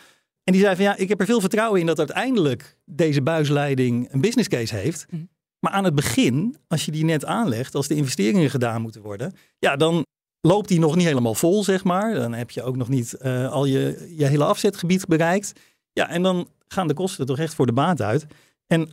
En 0.44 0.52
die 0.52 0.62
zei 0.62 0.76
van 0.76 0.84
ja, 0.84 0.96
ik 0.96 1.08
heb 1.08 1.20
er 1.20 1.26
veel 1.26 1.40
vertrouwen 1.40 1.80
in 1.80 1.86
dat 1.86 1.98
uiteindelijk 1.98 2.76
deze 2.84 3.22
buisleiding 3.22 4.12
een 4.12 4.20
business 4.20 4.48
case 4.48 4.74
heeft. 4.74 5.06
Mhm. 5.10 5.22
Maar 5.58 5.72
aan 5.72 5.84
het 5.84 5.94
begin, 5.94 6.56
als 6.68 6.84
je 6.84 6.90
die 6.90 7.04
net 7.04 7.24
aanlegt, 7.24 7.74
als 7.74 7.88
de 7.88 7.94
investeringen 7.94 8.50
gedaan 8.50 8.82
moeten 8.82 9.02
worden, 9.02 9.32
ja, 9.58 9.76
dan 9.76 10.06
loopt 10.40 10.68
die 10.68 10.78
nog 10.78 10.96
niet 10.96 11.06
helemaal 11.06 11.34
vol, 11.34 11.64
zeg 11.64 11.84
maar. 11.84 12.14
Dan 12.14 12.32
heb 12.32 12.50
je 12.50 12.62
ook 12.62 12.76
nog 12.76 12.88
niet 12.88 13.16
uh, 13.22 13.50
al 13.50 13.64
je, 13.64 14.12
je 14.16 14.26
hele 14.26 14.44
afzetgebied 14.44 15.06
bereikt. 15.06 15.52
Ja, 15.92 16.08
en 16.08 16.22
dan 16.22 16.48
gaan 16.68 16.88
de 16.88 16.94
kosten 16.94 17.26
toch 17.26 17.38
echt 17.38 17.54
voor 17.54 17.66
de 17.66 17.72
baat 17.72 18.02
uit. 18.02 18.26
En 18.66 18.90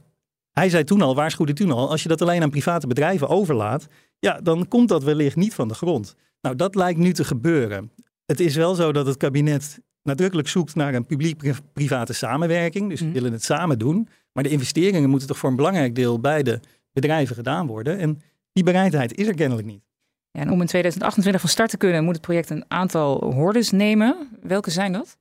hij 0.57 0.69
zei 0.69 0.83
toen 0.83 1.01
al, 1.01 1.15
waarschuwde 1.15 1.53
toen 1.53 1.71
al, 1.71 1.89
als 1.89 2.03
je 2.03 2.09
dat 2.09 2.21
alleen 2.21 2.41
aan 2.41 2.49
private 2.49 2.87
bedrijven 2.87 3.27
overlaat, 3.27 3.87
ja, 4.19 4.39
dan 4.41 4.67
komt 4.67 4.89
dat 4.89 5.03
wellicht 5.03 5.35
niet 5.35 5.53
van 5.53 5.67
de 5.67 5.73
grond. 5.73 6.15
Nou, 6.41 6.55
dat 6.55 6.75
lijkt 6.75 6.99
nu 6.99 7.13
te 7.13 7.23
gebeuren. 7.23 7.91
Het 8.25 8.39
is 8.39 8.55
wel 8.55 8.75
zo 8.75 8.91
dat 8.91 9.05
het 9.05 9.17
kabinet 9.17 9.79
nadrukkelijk 10.03 10.47
zoekt 10.47 10.75
naar 10.75 10.93
een 10.93 11.05
publiek-private 11.05 12.13
samenwerking. 12.13 12.89
Dus 12.89 12.99
we 12.99 13.05
Mhm. 13.05 13.13
willen 13.13 13.31
het 13.31 13.43
samen 13.43 13.79
doen. 13.79 14.07
Maar 14.33 14.43
de 14.43 14.49
investeringen 14.49 15.09
moeten 15.09 15.27
toch 15.27 15.37
voor 15.37 15.49
een 15.49 15.55
belangrijk 15.55 15.95
deel 15.95 16.19
bij 16.19 16.43
de 16.43 16.59
bedrijven 16.93 17.35
gedaan 17.35 17.67
worden. 17.67 17.97
En 17.97 18.21
die 18.53 18.63
bereidheid 18.63 19.17
is 19.17 19.27
er 19.27 19.35
kennelijk 19.35 19.67
niet. 19.67 19.81
Ja, 20.31 20.41
en 20.41 20.51
om 20.51 20.61
in 20.61 20.67
2028 20.67 21.41
van 21.41 21.49
start 21.49 21.69
te 21.69 21.77
kunnen, 21.77 22.03
moet 22.03 22.13
het 22.13 22.21
project 22.21 22.49
een 22.49 22.65
aantal 22.67 23.33
hordes 23.33 23.71
nemen. 23.71 24.29
Welke 24.41 24.71
zijn 24.71 24.91
dat? 24.93 25.17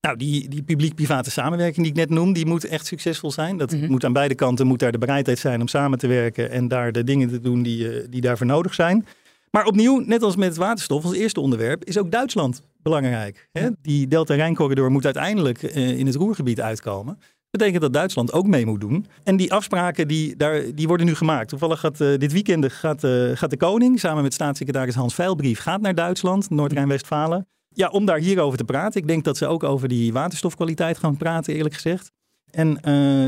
Nou, 0.00 0.16
die, 0.16 0.48
die 0.48 0.62
publiek-private 0.62 1.30
samenwerking 1.30 1.76
die 1.86 1.94
ik 1.94 1.98
net 1.98 2.10
noem, 2.10 2.32
die 2.32 2.46
moet 2.46 2.64
echt 2.64 2.86
succesvol 2.86 3.30
zijn. 3.30 3.56
Dat 3.56 3.72
Mhm. 3.72 3.90
moet 3.90 4.04
aan 4.04 4.12
beide 4.12 4.34
kanten 4.34 4.66
moet 4.66 4.78
daar 4.78 4.92
de 4.92 4.98
bereidheid 4.98 5.38
zijn 5.38 5.60
om 5.60 5.68
samen 5.68 5.98
te 5.98 6.06
werken 6.06 6.50
en 6.50 6.68
daar 6.68 6.92
de 6.92 7.04
dingen 7.04 7.28
te 7.28 7.40
doen 7.40 7.62
die, 7.62 7.88
eh, 7.92 8.06
die 8.10 8.20
daarvoor 8.20 8.46
nodig 8.46 8.74
zijn. 8.74 9.06
Maar 9.50 9.66
opnieuw, 9.66 9.98
net 10.06 10.22
als 10.22 10.36
met 10.36 10.56
waterstof 10.56 11.04
als 11.04 11.14
eerste 11.14 11.40
onderwerp, 11.40 11.84
is 11.84 11.98
ook 11.98 12.10
Duitsland 12.10 12.62
belangrijk. 12.82 13.48
Hè? 13.52 13.68
Die 13.82 14.08
Delta-Rijncorridor 14.08 14.90
moet 14.90 15.04
uiteindelijk 15.04 15.62
eh, 15.62 15.98
in 15.98 16.06
het 16.06 16.14
Roergebied 16.14 16.60
uitkomen. 16.60 17.14
Dat 17.18 17.60
betekent 17.60 17.82
dat 17.82 17.92
Duitsland 17.92 18.32
ook 18.32 18.46
mee 18.46 18.66
moet 18.66 18.80
doen. 18.80 19.06
En 19.24 19.36
die 19.36 19.52
afspraken 19.52 20.08
die, 20.08 20.36
daar, 20.36 20.62
die 20.74 20.86
worden 20.86 21.06
nu 21.06 21.14
gemaakt. 21.14 21.48
Toevallig 21.48 21.80
gaat 21.80 22.00
eh, 22.00 22.08
dit 22.18 22.32
weekend 22.32 22.72
gaat, 22.72 23.00
gaat 23.34 23.50
de 23.50 23.56
koning 23.56 24.00
samen 24.00 24.22
met 24.22 24.34
staatssecretaris 24.34 24.94
Hans 24.94 25.14
Veilbrief 25.14 25.58
gaat 25.60 25.80
naar 25.80 25.94
Duitsland, 25.94 26.50
Noord-Rijn-Westfalen. 26.50 27.46
Ja, 27.74 27.88
om 27.88 28.04
daar 28.04 28.18
hierover 28.18 28.58
te 28.58 28.64
praten. 28.64 29.00
Ik 29.00 29.06
denk 29.06 29.24
dat 29.24 29.36
ze 29.36 29.46
ook 29.46 29.62
over 29.62 29.88
die 29.88 30.12
waterstofkwaliteit 30.12 30.98
gaan 30.98 31.16
praten, 31.16 31.54
eerlijk 31.54 31.74
gezegd. 31.74 32.10
En 32.50 32.76
eh, 32.76 32.82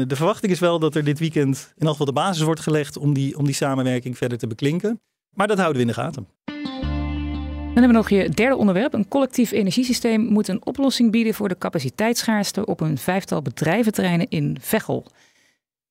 de 0.07 0.17
verwachting 0.17 0.53
is 0.53 0.59
wel 0.59 0.79
dat 0.79 0.95
er 0.95 1.05
dit 1.05 1.19
weekend 1.19 1.73
in 1.77 1.83
elk 1.83 1.91
geval 1.91 2.07
de 2.07 2.13
basis 2.13 2.43
wordt 2.43 2.61
gelegd 2.61 2.97
om 2.97 3.15
die, 3.15 3.39
om 3.39 3.45
die 3.45 3.55
samenwerking 3.55 4.17
verder 4.19 4.39
te 4.39 4.47
beklinken. 4.47 5.01
Maar 5.35 5.47
dat 5.47 5.59
houden 5.59 5.77
we 5.83 5.89
in 5.89 5.95
de 5.95 6.01
gaten. 6.01 6.27
Dan 6.45 7.83
hebben 7.83 8.03
we 8.03 8.09
nog 8.09 8.11
je 8.11 8.29
derde 8.29 8.57
onderwerp. 8.57 8.93
Een 8.93 9.09
collectief 9.09 9.51
energiesysteem 9.51 10.21
moet 10.21 10.49
een 10.49 10.67
oplossing 10.67 11.11
bieden 11.11 11.35
voor 11.35 11.49
de 11.49 11.59
capaciteitsschaarste 11.59 12.67
op 12.67 12.81
een 12.81 12.99
vijftal 12.99 13.43
bedrijventerreinen 13.43 14.29
in 14.29 14.57
Veghel. 14.61 15.07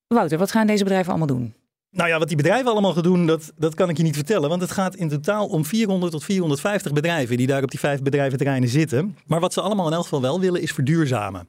Wouter, 0.08 0.38
wat 0.38 0.52
gaan 0.52 0.68
deze 0.68 0.84
bedrijven 0.84 1.10
allemaal 1.10 1.38
doen? 1.38 1.54
Nou 1.92 2.10
ja, 2.10 2.20
wat 2.20 2.28
die 2.28 2.38
bedrijven 2.38 2.72
allemaal 2.72 2.94
gaan 2.94 3.04
doen, 3.04 3.28
dat, 3.28 3.52
dat 3.58 3.76
kan 3.76 3.90
ik 3.90 3.98
je 3.98 4.04
niet 4.04 4.16
vertellen. 4.16 4.50
Want 4.50 4.62
het 4.62 4.72
gaat 4.72 4.96
in 4.96 5.10
totaal 5.10 5.48
om 5.48 5.66
400 5.66 6.12
tot 6.12 6.24
450 6.24 6.92
bedrijven 6.94 7.38
die 7.38 7.48
daar 7.48 7.64
op 7.64 7.72
die 7.72 7.80
vijf 7.80 8.02
bedrijventerreinen 8.02 8.70
zitten. 8.70 9.18
Maar 9.26 9.40
wat 9.40 9.54
ze 9.54 9.62
allemaal 9.62 9.88
in 9.88 9.94
elk 9.94 10.04
geval 10.04 10.22
wel 10.22 10.40
willen, 10.40 10.62
is 10.62 10.72
verduurzamen. 10.72 11.48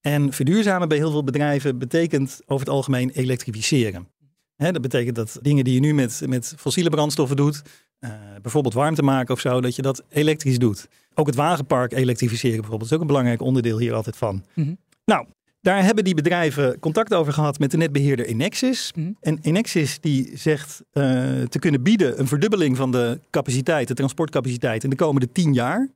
En 0.00 0.32
verduurzamen 0.32 0.88
bij 0.88 0.96
heel 0.96 1.10
veel 1.10 1.24
bedrijven 1.24 1.78
betekent 1.78 2.40
over 2.46 2.66
het 2.66 2.74
algemeen 2.74 3.10
elektrificeren. 3.10 4.08
Dat 4.56 4.80
betekent 4.80 5.16
dat 5.16 5.38
dingen 5.42 5.64
die 5.64 5.74
je 5.74 5.80
nu 5.80 5.94
met, 5.94 6.22
met 6.26 6.54
fossiele 6.58 6.90
brandstoffen 6.90 7.36
doet, 7.36 7.62
eh, 7.98 8.10
bijvoorbeeld 8.42 8.74
warmte 8.74 9.02
maken 9.02 9.34
of 9.34 9.40
zo, 9.40 9.60
dat 9.60 9.76
je 9.76 9.82
dat 9.82 10.02
elektrisch 10.08 10.58
doet. 10.58 10.88
Ook 11.14 11.26
het 11.26 11.34
wagenpark 11.34 11.92
elektrificeren 11.92 12.60
bijvoorbeeld 12.60 12.90
is 12.90 12.96
ook 12.96 13.00
een 13.00 13.06
belangrijk 13.06 13.42
onderdeel 13.42 13.78
hier 13.78 13.94
altijd 13.94 14.16
van. 14.16 14.44
Mhm. 14.54 14.74
Nou, 15.04 15.26
daar 15.60 15.84
hebben 15.84 16.04
die 16.04 16.14
bedrijven 16.14 16.78
contact 16.78 17.14
over 17.14 17.32
gehad 17.32 17.58
met 17.58 17.70
de 17.70 17.76
netbeheerder 17.76 18.26
Enexis. 18.26 18.92
Mhm. 18.94 19.12
En 19.20 19.38
Enexis 19.42 20.00
die 20.00 20.36
zegt 20.36 20.82
eh, 20.90 21.02
te 21.42 21.58
kunnen 21.58 21.82
bieden 21.82 22.20
een 22.20 22.26
verdubbeling 22.26 22.76
van 22.76 22.92
de 22.92 23.20
capaciteit, 23.30 23.88
de 23.88 23.94
transportcapaciteit 23.94 24.84
in 24.84 24.90
de 24.90 24.96
komende 24.96 25.32
tien 25.32 25.52
jaar. 25.52 25.88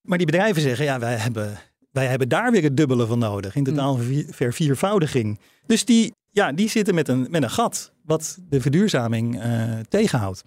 Maar 0.00 0.18
die 0.18 0.26
bedrijven 0.26 0.62
zeggen, 0.62 0.84
ja, 0.84 0.98
wij 0.98 1.16
hebben, 1.16 1.58
wij 1.90 2.06
hebben 2.06 2.28
daar 2.28 2.50
weer 2.50 2.62
het 2.62 2.76
dubbele 2.76 3.06
van 3.06 3.18
nodig. 3.18 3.56
In 3.56 3.64
totaal 3.64 3.96
vervier- 3.96 4.26
verviervoudiging. 4.30 5.38
Dus 5.66 5.84
die, 5.84 6.12
ja, 6.30 6.52
die 6.52 6.68
zitten 6.68 6.94
met 6.94 7.08
een, 7.08 7.26
met 7.30 7.42
een 7.42 7.50
gat 7.50 7.92
wat 8.04 8.38
de 8.48 8.60
verduurzaming 8.60 9.40
eh, 9.40 9.78
tegenhoudt. 9.88 10.44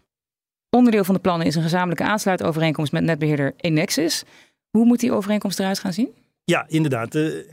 Onderdeel 0.70 1.04
van 1.04 1.16
de 1.16 1.22
plannen 1.22 1.48
is 1.48 1.56
een 1.56 1.62
gezamenlijke 1.62 2.04
aansluitovereenkomst 2.04 2.92
met 2.92 3.04
netbeheerder 3.04 3.54
Enexis. 3.58 4.24
Hoe 4.70 4.86
moet 4.86 5.00
die 5.00 5.12
overeenkomst 5.12 5.60
eruit 5.60 5.80
gaan 5.80 5.94
zien? 5.94 6.10
Ja, 6.44 6.66
inderdaad. 6.68 7.12
De 7.12 7.48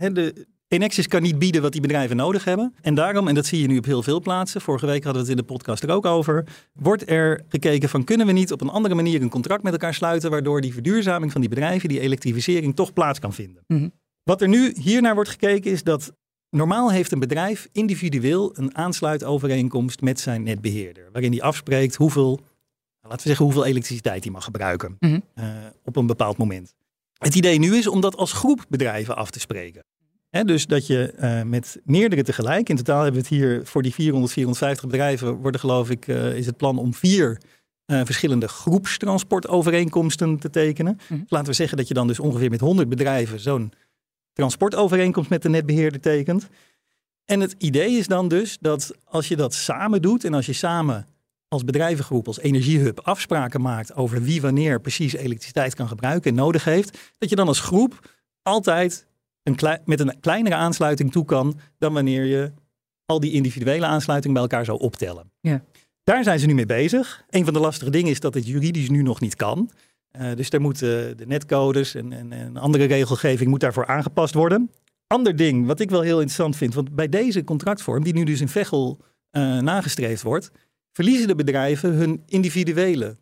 Enexis 0.74 1.06
kan 1.08 1.22
niet 1.22 1.38
bieden 1.38 1.62
wat 1.62 1.72
die 1.72 1.80
bedrijven 1.80 2.16
nodig 2.16 2.44
hebben. 2.44 2.74
En 2.80 2.94
daarom, 2.94 3.28
en 3.28 3.34
dat 3.34 3.46
zie 3.46 3.60
je 3.60 3.66
nu 3.66 3.78
op 3.78 3.84
heel 3.84 4.02
veel 4.02 4.20
plaatsen, 4.20 4.60
vorige 4.60 4.86
week 4.86 5.04
hadden 5.04 5.22
we 5.22 5.28
het 5.30 5.38
in 5.38 5.46
de 5.46 5.52
podcast 5.52 5.82
er 5.82 5.90
ook 5.90 6.06
over, 6.06 6.44
wordt 6.72 7.10
er 7.10 7.44
gekeken 7.48 7.88
van 7.88 8.04
kunnen 8.04 8.26
we 8.26 8.32
niet 8.32 8.52
op 8.52 8.60
een 8.60 8.68
andere 8.68 8.94
manier 8.94 9.22
een 9.22 9.28
contract 9.28 9.62
met 9.62 9.72
elkaar 9.72 9.94
sluiten, 9.94 10.30
waardoor 10.30 10.60
die 10.60 10.72
verduurzaming 10.72 11.32
van 11.32 11.40
die 11.40 11.50
bedrijven, 11.50 11.88
die 11.88 12.00
elektrificering, 12.00 12.76
toch 12.76 12.92
plaats 12.92 13.18
kan 13.18 13.32
vinden. 13.32 13.64
Mhm. 13.66 13.88
Wat 14.22 14.40
er 14.42 14.48
nu 14.48 14.74
hiernaar 14.80 15.14
wordt 15.14 15.30
gekeken 15.30 15.70
is 15.70 15.82
dat 15.82 16.12
normaal 16.50 16.90
heeft 16.90 17.12
een 17.12 17.18
bedrijf 17.18 17.68
individueel 17.72 18.58
een 18.58 18.76
aansluitovereenkomst 18.76 20.00
met 20.00 20.20
zijn 20.20 20.42
netbeheerder, 20.42 21.08
waarin 21.12 21.30
hij 21.32 21.42
afspreekt 21.42 21.94
hoeveel, 21.94 22.40
laten 23.00 23.16
we 23.16 23.22
zeggen, 23.28 23.44
hoeveel 23.44 23.64
elektriciteit 23.64 24.22
hij 24.24 24.32
mag 24.32 24.44
gebruiken 24.44 24.96
Mhm. 25.00 25.20
eh, 25.34 25.46
op 25.84 25.96
een 25.96 26.06
bepaald 26.06 26.36
moment. 26.36 26.74
Het 27.18 27.34
idee 27.34 27.58
nu 27.58 27.76
is 27.76 27.86
om 27.86 28.00
dat 28.00 28.16
als 28.16 28.32
groep 28.32 28.64
bedrijven 28.68 29.16
af 29.16 29.30
te 29.30 29.40
spreken. 29.40 29.84
Dus 30.42 30.66
dat 30.66 30.86
je 30.86 31.12
eh, 31.12 31.42
met 31.42 31.80
meerdere 31.84 32.22
tegelijk, 32.22 32.68
in 32.68 32.76
totaal 32.76 33.02
hebben 33.02 33.22
we 33.22 33.28
het 33.28 33.36
hier 33.36 33.66
voor 33.66 33.82
die 33.82 33.94
400, 33.94 34.32
450 34.32 34.88
bedrijven, 34.90 35.34
worden 35.34 35.60
geloof 35.60 35.90
ik, 35.90 36.08
eh, 36.08 36.36
is 36.36 36.46
het 36.46 36.56
plan 36.56 36.78
om 36.78 36.94
vier 36.94 37.40
eh, 37.84 38.00
verschillende 38.04 38.48
groepstransportovereenkomsten 38.48 40.38
te 40.38 40.50
tekenen. 40.50 40.98
Mhm. 41.08 41.20
Dus 41.20 41.30
laten 41.30 41.48
we 41.48 41.52
zeggen 41.52 41.76
dat 41.76 41.88
je 41.88 41.94
dan 41.94 42.06
dus 42.06 42.20
ongeveer 42.20 42.50
met 42.50 42.60
100 42.60 42.88
bedrijven 42.88 43.40
zo'n 43.40 43.72
transportovereenkomst 44.32 45.30
met 45.30 45.42
de 45.42 45.48
netbeheerder 45.48 46.00
tekent. 46.00 46.48
En 47.24 47.40
het 47.40 47.54
idee 47.58 47.90
is 47.90 48.06
dan 48.06 48.28
dus 48.28 48.58
dat 48.60 48.94
als 49.04 49.28
je 49.28 49.36
dat 49.36 49.54
samen 49.54 50.02
doet 50.02 50.24
en 50.24 50.34
als 50.34 50.46
je 50.46 50.52
samen 50.52 51.06
als 51.48 51.64
bedrijvengroep, 51.64 52.26
als 52.26 52.38
energiehub 52.38 53.00
afspraken 53.00 53.60
maakt 53.60 53.94
over 53.94 54.22
wie 54.22 54.40
wanneer 54.40 54.80
precies 54.80 55.12
elektriciteit 55.12 55.74
kan 55.74 55.88
gebruiken 55.88 56.30
en 56.30 56.36
nodig 56.36 56.64
heeft, 56.64 56.98
dat 57.18 57.30
je 57.30 57.36
dan 57.36 57.48
als 57.48 57.60
groep 57.60 58.10
altijd 58.42 59.06
een 59.44 59.54
klei- 59.54 59.78
met 59.84 60.00
een 60.00 60.20
kleinere 60.20 60.54
aansluiting 60.54 61.12
toe 61.12 61.24
kan 61.24 61.58
dan 61.78 61.92
wanneer 61.92 62.24
je 62.24 62.52
al 63.06 63.20
die 63.20 63.32
individuele 63.32 63.86
aansluitingen 63.86 64.34
bij 64.34 64.42
elkaar 64.42 64.64
zou 64.64 64.78
optellen. 64.80 65.30
Ja. 65.40 65.64
Daar 66.04 66.24
zijn 66.24 66.38
ze 66.38 66.46
nu 66.46 66.54
mee 66.54 66.66
bezig. 66.66 67.24
Een 67.30 67.44
van 67.44 67.52
de 67.52 67.60
lastige 67.60 67.90
dingen 67.90 68.10
is 68.10 68.20
dat 68.20 68.34
het 68.34 68.46
juridisch 68.46 68.88
nu 68.88 69.02
nog 69.02 69.20
niet 69.20 69.36
kan. 69.36 69.70
Eh, 70.10 70.34
dus 70.34 70.50
daar 70.50 70.60
moeten 70.60 71.16
de 71.16 71.26
netcodes 71.26 71.94
en, 71.94 72.12
en, 72.12 72.32
en 72.32 72.56
andere 72.56 72.84
regelgeving 72.84 73.50
moet 73.50 73.60
daarvoor 73.60 73.86
aangepast 73.86 74.34
worden. 74.34 74.70
Ander 75.06 75.36
ding 75.36 75.66
wat 75.66 75.80
ik 75.80 75.90
wel 75.90 76.00
heel 76.00 76.16
interessant 76.16 76.56
vind, 76.56 76.74
want 76.74 76.94
bij 76.94 77.08
deze 77.08 77.44
contractvorm, 77.44 78.04
die 78.04 78.14
nu 78.14 78.24
dus 78.24 78.40
in 78.40 78.48
Veghel 78.48 78.98
eh, 79.30 79.58
nagestreefd 79.58 80.22
wordt, 80.22 80.50
verliezen 80.92 81.26
de 81.26 81.34
bedrijven 81.34 81.92
hun 81.92 82.22
individuele 82.26 83.16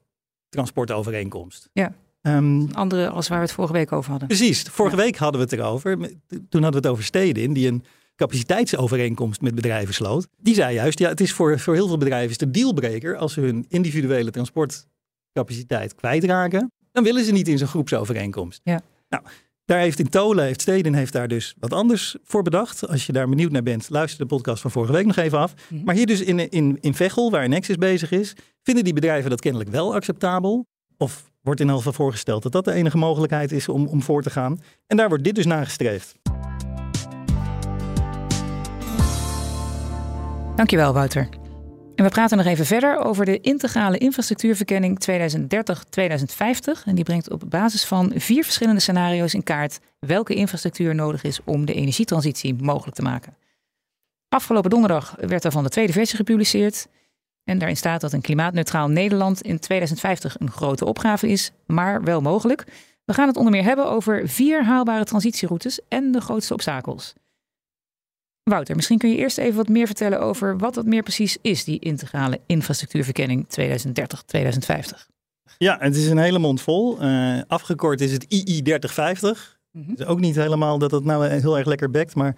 transportovereenkomst. 0.49 1.69
Ja. 1.73 1.95
Ehm, 2.23 2.67
Andere 2.73 3.09
als 3.09 3.29
waar 3.29 3.39
we 3.39 3.45
het 3.45 3.55
vorige 3.55 3.73
week 3.73 3.93
over 3.93 4.11
hadden. 4.11 4.29
Precies. 4.29 4.63
Vorige 4.63 4.97
week 4.97 5.17
hadden 5.17 5.41
we 5.41 5.47
het 5.47 5.61
erover. 5.61 5.99
Toen 6.29 6.63
hadden 6.63 6.71
we 6.71 6.77
het 6.77 6.87
over 6.87 7.05
Stedin, 7.05 7.53
die 7.53 7.69
een 7.69 7.85
capaciteitsovereenkomst 8.17 9.41
met 9.41 9.55
bedrijven 9.55 9.95
sloot. 9.95 10.29
Die 10.37 10.55
zei 10.55 10.75
juist, 10.75 10.99
ja, 10.99 11.09
het 11.09 11.21
is 11.21 11.33
voor, 11.33 11.59
voor 11.59 11.75
heel 11.75 11.87
veel 11.87 11.99
bedrijven 11.99 12.31
is 12.31 12.41
een 12.41 12.53
dealbreaker 12.53 13.17
als 13.17 13.33
ze 13.33 13.41
hun 13.41 13.65
individuele 13.69 14.31
transportcapaciteit 14.31 15.95
kwijtraken. 15.95 16.73
Dan 16.93 17.05
willen 17.05 17.25
ze 17.25 17.33
niet 17.33 17.49
in 17.49 17.59
zo'n 17.59 17.69
groepsovereenkomst. 17.69 18.61
Ja. 18.65 18.81
Nou, 19.09 19.23
daar 19.65 19.79
heeft 19.79 19.99
in 19.99 20.09
Tolen, 20.09 20.45
heeft 20.45 20.61
Stedin 20.61 20.95
heeft 20.95 21.13
daar 21.13 21.29
dus 21.29 21.55
wat 21.59 21.73
anders 21.73 22.17
voor 22.25 22.43
bedacht. 22.43 22.89
Als 22.89 23.07
je 23.07 23.13
daar 23.13 23.29
benieuwd 23.29 23.51
naar 23.51 23.63
bent, 23.63 23.91
luister 23.91 24.19
de 24.19 24.35
podcast 24.35 24.63
van 24.63 24.71
vorige 24.71 24.93
week 24.93 25.07
nog 25.07 25.17
even 25.17 25.39
af. 25.39 25.55
Mhm. 25.69 25.85
Maar 25.85 25.95
hier 25.95 26.07
dus 26.07 26.21
in, 26.21 26.51
in, 26.51 26.79
in 26.81 26.95
Veghel, 26.95 27.31
waar 27.31 27.49
Nexus 27.49 27.77
bezig 27.77 28.11
is, 28.11 28.35
vinden 28.63 28.85
die 28.85 28.93
bedrijven 28.93 29.31
dat 29.31 29.41
kennelijk 29.41 29.71
wel 29.71 29.95
acceptabel. 29.95 30.67
Of 30.97 31.32
wordt 31.43 31.61
in 31.61 31.69
elk 31.69 31.77
geval 31.77 31.93
voorgesteld 31.93 32.43
dat 32.43 32.53
dat 32.53 32.65
de 32.65 32.73
enige 32.73 32.97
mogelijkheid 32.97 33.53
is 33.53 33.69
om, 33.69 33.87
om 33.87 34.03
voor 34.03 34.23
te 34.23 34.31
gaan. 34.31 34.61
En 34.87 34.97
daar 34.97 35.09
wordt 35.09 35.25
dit 35.25 35.35
dus 35.35 35.47
nagestreefd. 35.47 36.15
Dankjewel, 40.57 40.93
Wouter. 40.93 41.29
En 41.95 42.05
we 42.05 42.11
praten 42.11 42.37
nog 42.37 42.47
even 42.47 42.67
verder 42.67 42.99
over 42.99 43.25
de 43.25 43.41
integrale 43.41 43.99
infrastructuurverkenning 43.99 45.07
2030-2050. 45.11 46.85
En 46.85 46.95
die 46.95 47.05
brengt 47.05 47.31
op 47.31 47.43
basis 47.49 47.85
van 47.85 48.13
vier 48.15 48.45
verschillende 48.45 48.81
scenario's 48.81 49.35
in 49.35 49.43
kaart 49.43 49.79
welke 49.99 50.35
infrastructuur 50.35 50.95
nodig 50.95 51.23
is 51.23 51.41
om 51.45 51.65
de 51.65 51.75
energietransitie 51.75 52.55
mogelijk 52.55 52.97
te 52.97 53.03
maken. 53.03 53.37
Afgelopen 54.29 54.71
donderdag 54.71 55.15
werd 55.19 55.43
daarvan 55.43 55.63
de 55.63 55.69
tweede 55.69 55.93
versie 55.93 56.17
gepubliceerd. 56.17 56.87
En 57.45 57.59
daarin 57.59 57.77
staat 57.77 58.01
dat 58.01 58.13
een 58.13 58.21
klimaatneutraal 58.21 58.89
Nederland 58.89 59.43
in 59.43 59.59
2050 59.59 60.41
een 60.41 60.51
grote 60.51 60.85
opgave 60.85 61.29
is, 61.29 61.53
maar 61.67 62.03
wel 62.03 62.21
mogelijk. 62.21 62.65
We 63.05 63.15
gaan 63.15 63.29
het 63.29 63.37
onder 63.37 63.53
meer 63.53 63.65
hebben 63.65 63.91
over 63.91 64.29
vier 64.29 64.65
haalbare 64.65 65.05
transitieroutes 65.05 65.81
en 65.89 66.13
de 66.13 66.21
grootste 66.21 66.53
obstakels. 66.53 67.15
Wouter, 68.43 68.77
misschien 68.77 68.99
kun 68.99 69.11
je 69.11 69.17
eerst 69.17 69.39
even 69.39 69.57
wat 69.57 69.69
meer 69.69 69.87
vertellen 69.87 70.21
over 70.21 70.59
wat 70.59 70.75
dat 70.75 70.87
meer 70.87 71.03
precies 71.03 71.39
is, 71.43 71.65
die 71.65 71.79
integrale 71.79 72.41
infrastructuurverkenning 72.47 73.47
2030-2050. 73.47 75.11
Ja, 75.59 75.77
het 75.81 75.97
is 75.97 76.09
een 76.09 76.19
hele 76.19 76.39
mond 76.39 76.61
vol. 76.61 77.01
Eh, 77.01 77.41
afgekort 77.47 78.01
is 78.01 78.13
het 78.13 78.27
II 78.29 78.63
3050. 78.63 79.61
Mhm. 79.71 79.91
Het 79.91 80.01
is 80.01 80.07
ook 80.07 80.21
niet 80.21 80.35
helemaal 80.35 80.79
dat 80.79 80.91
het 80.91 81.05
nou 81.05 81.27
heel 81.27 81.59
erg 81.59 81.67
lekker 81.67 81.91
bekt, 81.91 82.15
maar 82.15 82.37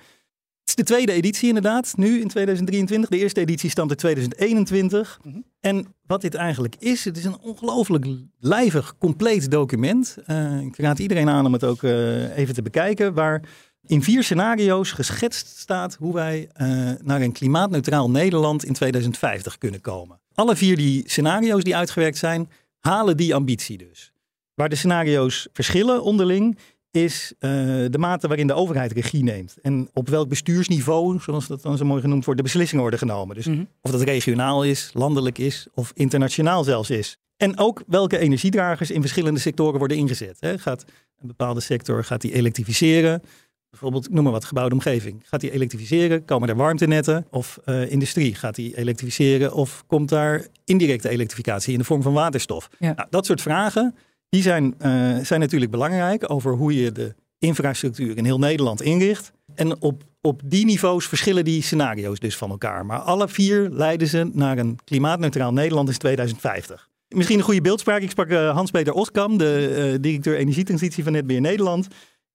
Het 0.65 0.79
is 0.79 0.85
de 0.85 0.95
tweede 0.95 1.13
editie 1.13 1.49
inderdaad, 1.49 1.93
nu 1.97 2.21
in 2.21 2.29
2023. 2.29 3.11
De 3.11 3.19
eerste 3.19 3.41
editie 3.41 3.71
stamt 3.71 3.91
uit 3.91 3.99
2021. 3.99 5.19
Mhm. 5.23 5.39
En 5.61 5.87
wat 6.07 6.21
dit 6.21 6.35
eigenlijk 6.35 6.75
is, 6.79 7.05
het 7.05 7.17
is 7.17 7.25
een 7.25 7.41
ongelooflijk 7.41 8.07
lijvig, 8.39 8.95
compleet 8.99 9.51
document. 9.51 10.17
Eh, 10.27 10.61
ik 10.61 10.77
raad 10.77 10.99
iedereen 10.99 11.29
aan 11.29 11.47
om 11.47 11.53
het 11.53 11.65
ook 11.65 11.83
eh, 11.83 12.37
even 12.37 12.55
te 12.55 12.63
bekijken, 12.63 13.15
waar 13.15 13.43
in 13.87 14.03
vier 14.03 14.23
scenario's 14.23 14.93
geschetst 14.93 15.59
staat 15.59 15.95
hoe 15.95 16.15
wij 16.15 16.49
eh, 16.53 16.69
naar 17.03 17.21
een 17.21 17.33
klimaatneutraal 17.33 18.11
Nederland 18.11 18.65
in 18.65 18.73
2050 18.73 19.59
kunnen 19.59 19.81
komen. 19.81 20.21
Alle 20.35 20.57
vier 20.57 20.77
die 20.77 21.03
scenario's 21.07 21.65
die 21.65 21.77
uitgewerkt 21.77 22.19
zijn, 22.19 22.51
halen 22.81 23.17
die 23.17 23.35
ambitie 23.35 23.79
dus. 23.79 24.13
Waar 24.55 24.69
de 24.69 24.77
scenario's 24.77 25.49
verschillen 25.53 26.03
onderling, 26.03 26.59
is 26.95 27.33
eh, 27.39 27.51
de 27.91 27.99
mate 27.99 28.29
waarin 28.29 28.47
de 28.47 28.53
overheid 28.53 28.93
regie 28.93 29.23
neemt. 29.23 29.57
En 29.63 29.89
op 29.93 30.09
welk 30.09 30.29
bestuursniveau, 30.29 31.21
zoals 31.21 31.47
dat 31.47 31.63
dan 31.63 31.77
zo 31.77 31.85
mooi 31.85 32.01
genoemd 32.01 32.25
wordt, 32.25 32.41
de 32.41 32.47
beslissingen 32.47 32.83
worden 32.83 33.01
genomen. 33.01 33.37
Dus 33.37 33.47
Mhm. 33.47 33.65
of 33.81 33.91
dat 33.91 34.03
regionaal 34.03 34.65
is, 34.65 34.91
landelijk 34.93 35.39
is 35.39 35.67
of 35.75 35.93
internationaal 35.95 36.65
zelfs 36.65 36.91
is. 36.91 37.19
En 37.37 37.59
ook 37.59 37.83
welke 37.87 38.19
energiedragers 38.19 38.91
in 38.91 39.01
verschillende 39.01 39.41
sectoren 39.41 39.79
worden 39.79 39.97
ingezet. 39.97 40.37
Hè. 40.41 40.59
Gaat 40.59 40.85
een 41.21 41.27
bepaalde 41.27 41.61
sector 41.61 42.05
gaat 42.05 42.21
die 42.21 42.33
elektrificeren? 42.35 43.23
Bijvoorbeeld, 43.71 44.11
noem 44.11 44.23
maar 44.23 44.33
wat, 44.33 44.45
gebouwde 44.45 44.75
omgeving. 44.75 45.23
Gaat 45.25 45.41
die 45.41 45.51
elektrificeren? 45.53 46.25
Komen 46.25 46.49
er 46.49 46.57
warmtenetten? 46.57 47.27
Of 47.31 47.59
eh, 47.65 47.91
industrie, 47.91 48.35
gaat 48.35 48.55
die 48.55 48.77
elektrificeren? 48.77 49.53
Of 49.55 49.85
komt 49.87 50.09
daar 50.09 50.47
indirecte 50.65 51.09
elektrificatie 51.09 51.73
in 51.73 51.79
de 51.79 51.85
vorm 51.85 52.03
van 52.03 52.13
waterstof? 52.13 52.69
Ja. 52.79 52.93
Nou, 52.97 53.09
dat 53.11 53.27
soort 53.27 53.41
vragen, 53.41 53.95
die 54.35 54.43
zijn, 54.43 54.75
eh, 54.79 55.17
zijn 55.23 55.41
natuurlijk 55.41 55.71
belangrijk 55.71 56.31
over 56.31 56.55
hoe 56.55 56.83
je 56.83 56.93
de 56.93 57.15
infrastructuur 57.39 58.17
in 58.17 58.25
heel 58.25 58.39
Nederland 58.39 58.83
inricht. 58.83 59.33
En 59.55 59.83
op, 59.83 60.03
op 60.21 60.41
die 60.45 60.65
niveaus 60.65 61.07
verschillen 61.07 61.45
die 61.45 61.63
scenario's 61.63 62.19
dus 62.19 62.37
van 62.37 62.51
elkaar. 62.51 62.87
Maar 62.87 62.99
alle 62.99 63.29
vier 63.29 63.69
leiden 63.71 64.09
ze 64.09 64.31
naar 64.33 64.59
een 64.59 64.79
klimaatneutraal 64.85 65.53
Nederland 65.53 65.89
in 65.89 65.99
2050. 65.99 66.89
Misschien 67.09 67.39
een 67.39 67.45
goede 67.45 67.61
beeldspraak. 67.61 68.03
Ik 68.03 68.11
sprak 68.11 68.29
eh, 68.29 68.55
Hans-Peter 68.55 68.93
Oskam, 68.93 69.39
de 69.39 69.69
eh, 69.69 70.01
directeur 70.01 70.37
energietransitie 70.37 71.03
van 71.03 71.13
Netbeheer 71.13 71.41
Nederland. 71.41 71.87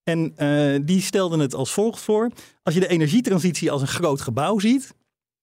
En 0.03 0.33
die 0.85 1.01
stelde 1.01 1.39
het 1.39 1.53
als 1.53 1.71
volgt 1.71 2.01
voor. 2.01 2.31
Als 2.63 2.73
je 2.73 2.79
de 2.79 2.87
energietransitie 2.87 3.71
als 3.71 3.81
een 3.81 3.87
groot 3.87 4.21
gebouw 4.21 4.59
ziet, 4.59 4.93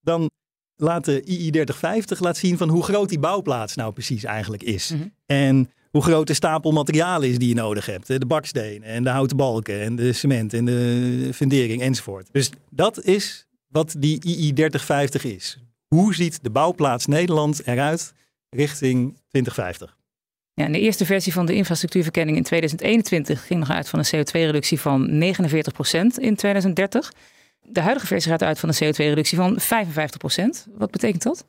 dan 0.01 0.31
laat 0.77 1.05
de 1.05 1.23
II 1.25 1.51
3050 1.51 2.21
laat 2.21 2.37
zien 2.37 2.57
van 2.57 2.69
hoe 2.69 2.83
groot 2.83 3.09
die 3.09 3.19
bouwplaats 3.19 3.75
nou 3.75 3.93
precies 3.93 4.25
eigenlijk 4.25 4.63
is. 4.63 4.91
Mhm. 4.91 5.03
En 5.27 5.71
hoe 5.97 6.05
groot 6.05 6.27
de 6.27 6.35
stapel 6.35 6.73
materialen 6.73 7.29
is 7.29 7.39
die 7.39 7.49
je 7.49 7.55
nodig 7.55 7.87
hebt. 7.87 8.07
De 8.07 8.27
bakstenen 8.27 8.83
en 8.83 9.03
de 9.03 9.11
houten 9.11 9.37
balken 9.37 9.81
en 9.81 9.97
de 9.97 10.13
cement 10.13 10.55
en 10.55 10.65
de 10.65 11.31
fundering 11.35 11.83
enzovoort. 11.83 12.29
Dus 12.33 12.51
dat 12.71 13.05
is 13.05 13.47
wat 13.69 13.95
die 13.99 14.25
II 14.25 14.53
3050 14.53 15.25
is. 15.25 15.59
Hoe 15.87 16.15
ziet 16.15 16.39
de 16.43 16.51
bouwplaats 16.51 17.07
Nederland 17.07 17.67
eruit 17.67 18.13
richting 18.51 19.17
2050? 19.29 19.97
Ja, 20.55 20.69
de 20.69 20.81
eerste 20.81 21.07
versie 21.07 21.33
van 21.33 21.47
de 21.47 21.55
infrastructuurverkenning 21.55 22.37
in 22.37 22.43
2021 22.43 23.47
ging 23.47 23.61
nog 23.61 23.71
uit 23.71 23.89
van 23.89 23.99
een 23.99 24.07
CO2-reductie 24.17 24.81
van 24.81 25.09
49% 25.09 25.11
in 26.17 26.37
2030. 26.37 27.13
De 27.63 27.81
huidige 27.81 28.07
versie 28.07 28.31
gaat 28.31 28.43
uit 28.43 28.59
van 28.59 28.69
een 28.69 28.85
CO2-reductie 28.85 29.39
van 29.39 29.59
55%. 29.61 30.73
Wat 30.77 30.91
betekent 30.91 31.23
dat? 31.23 31.45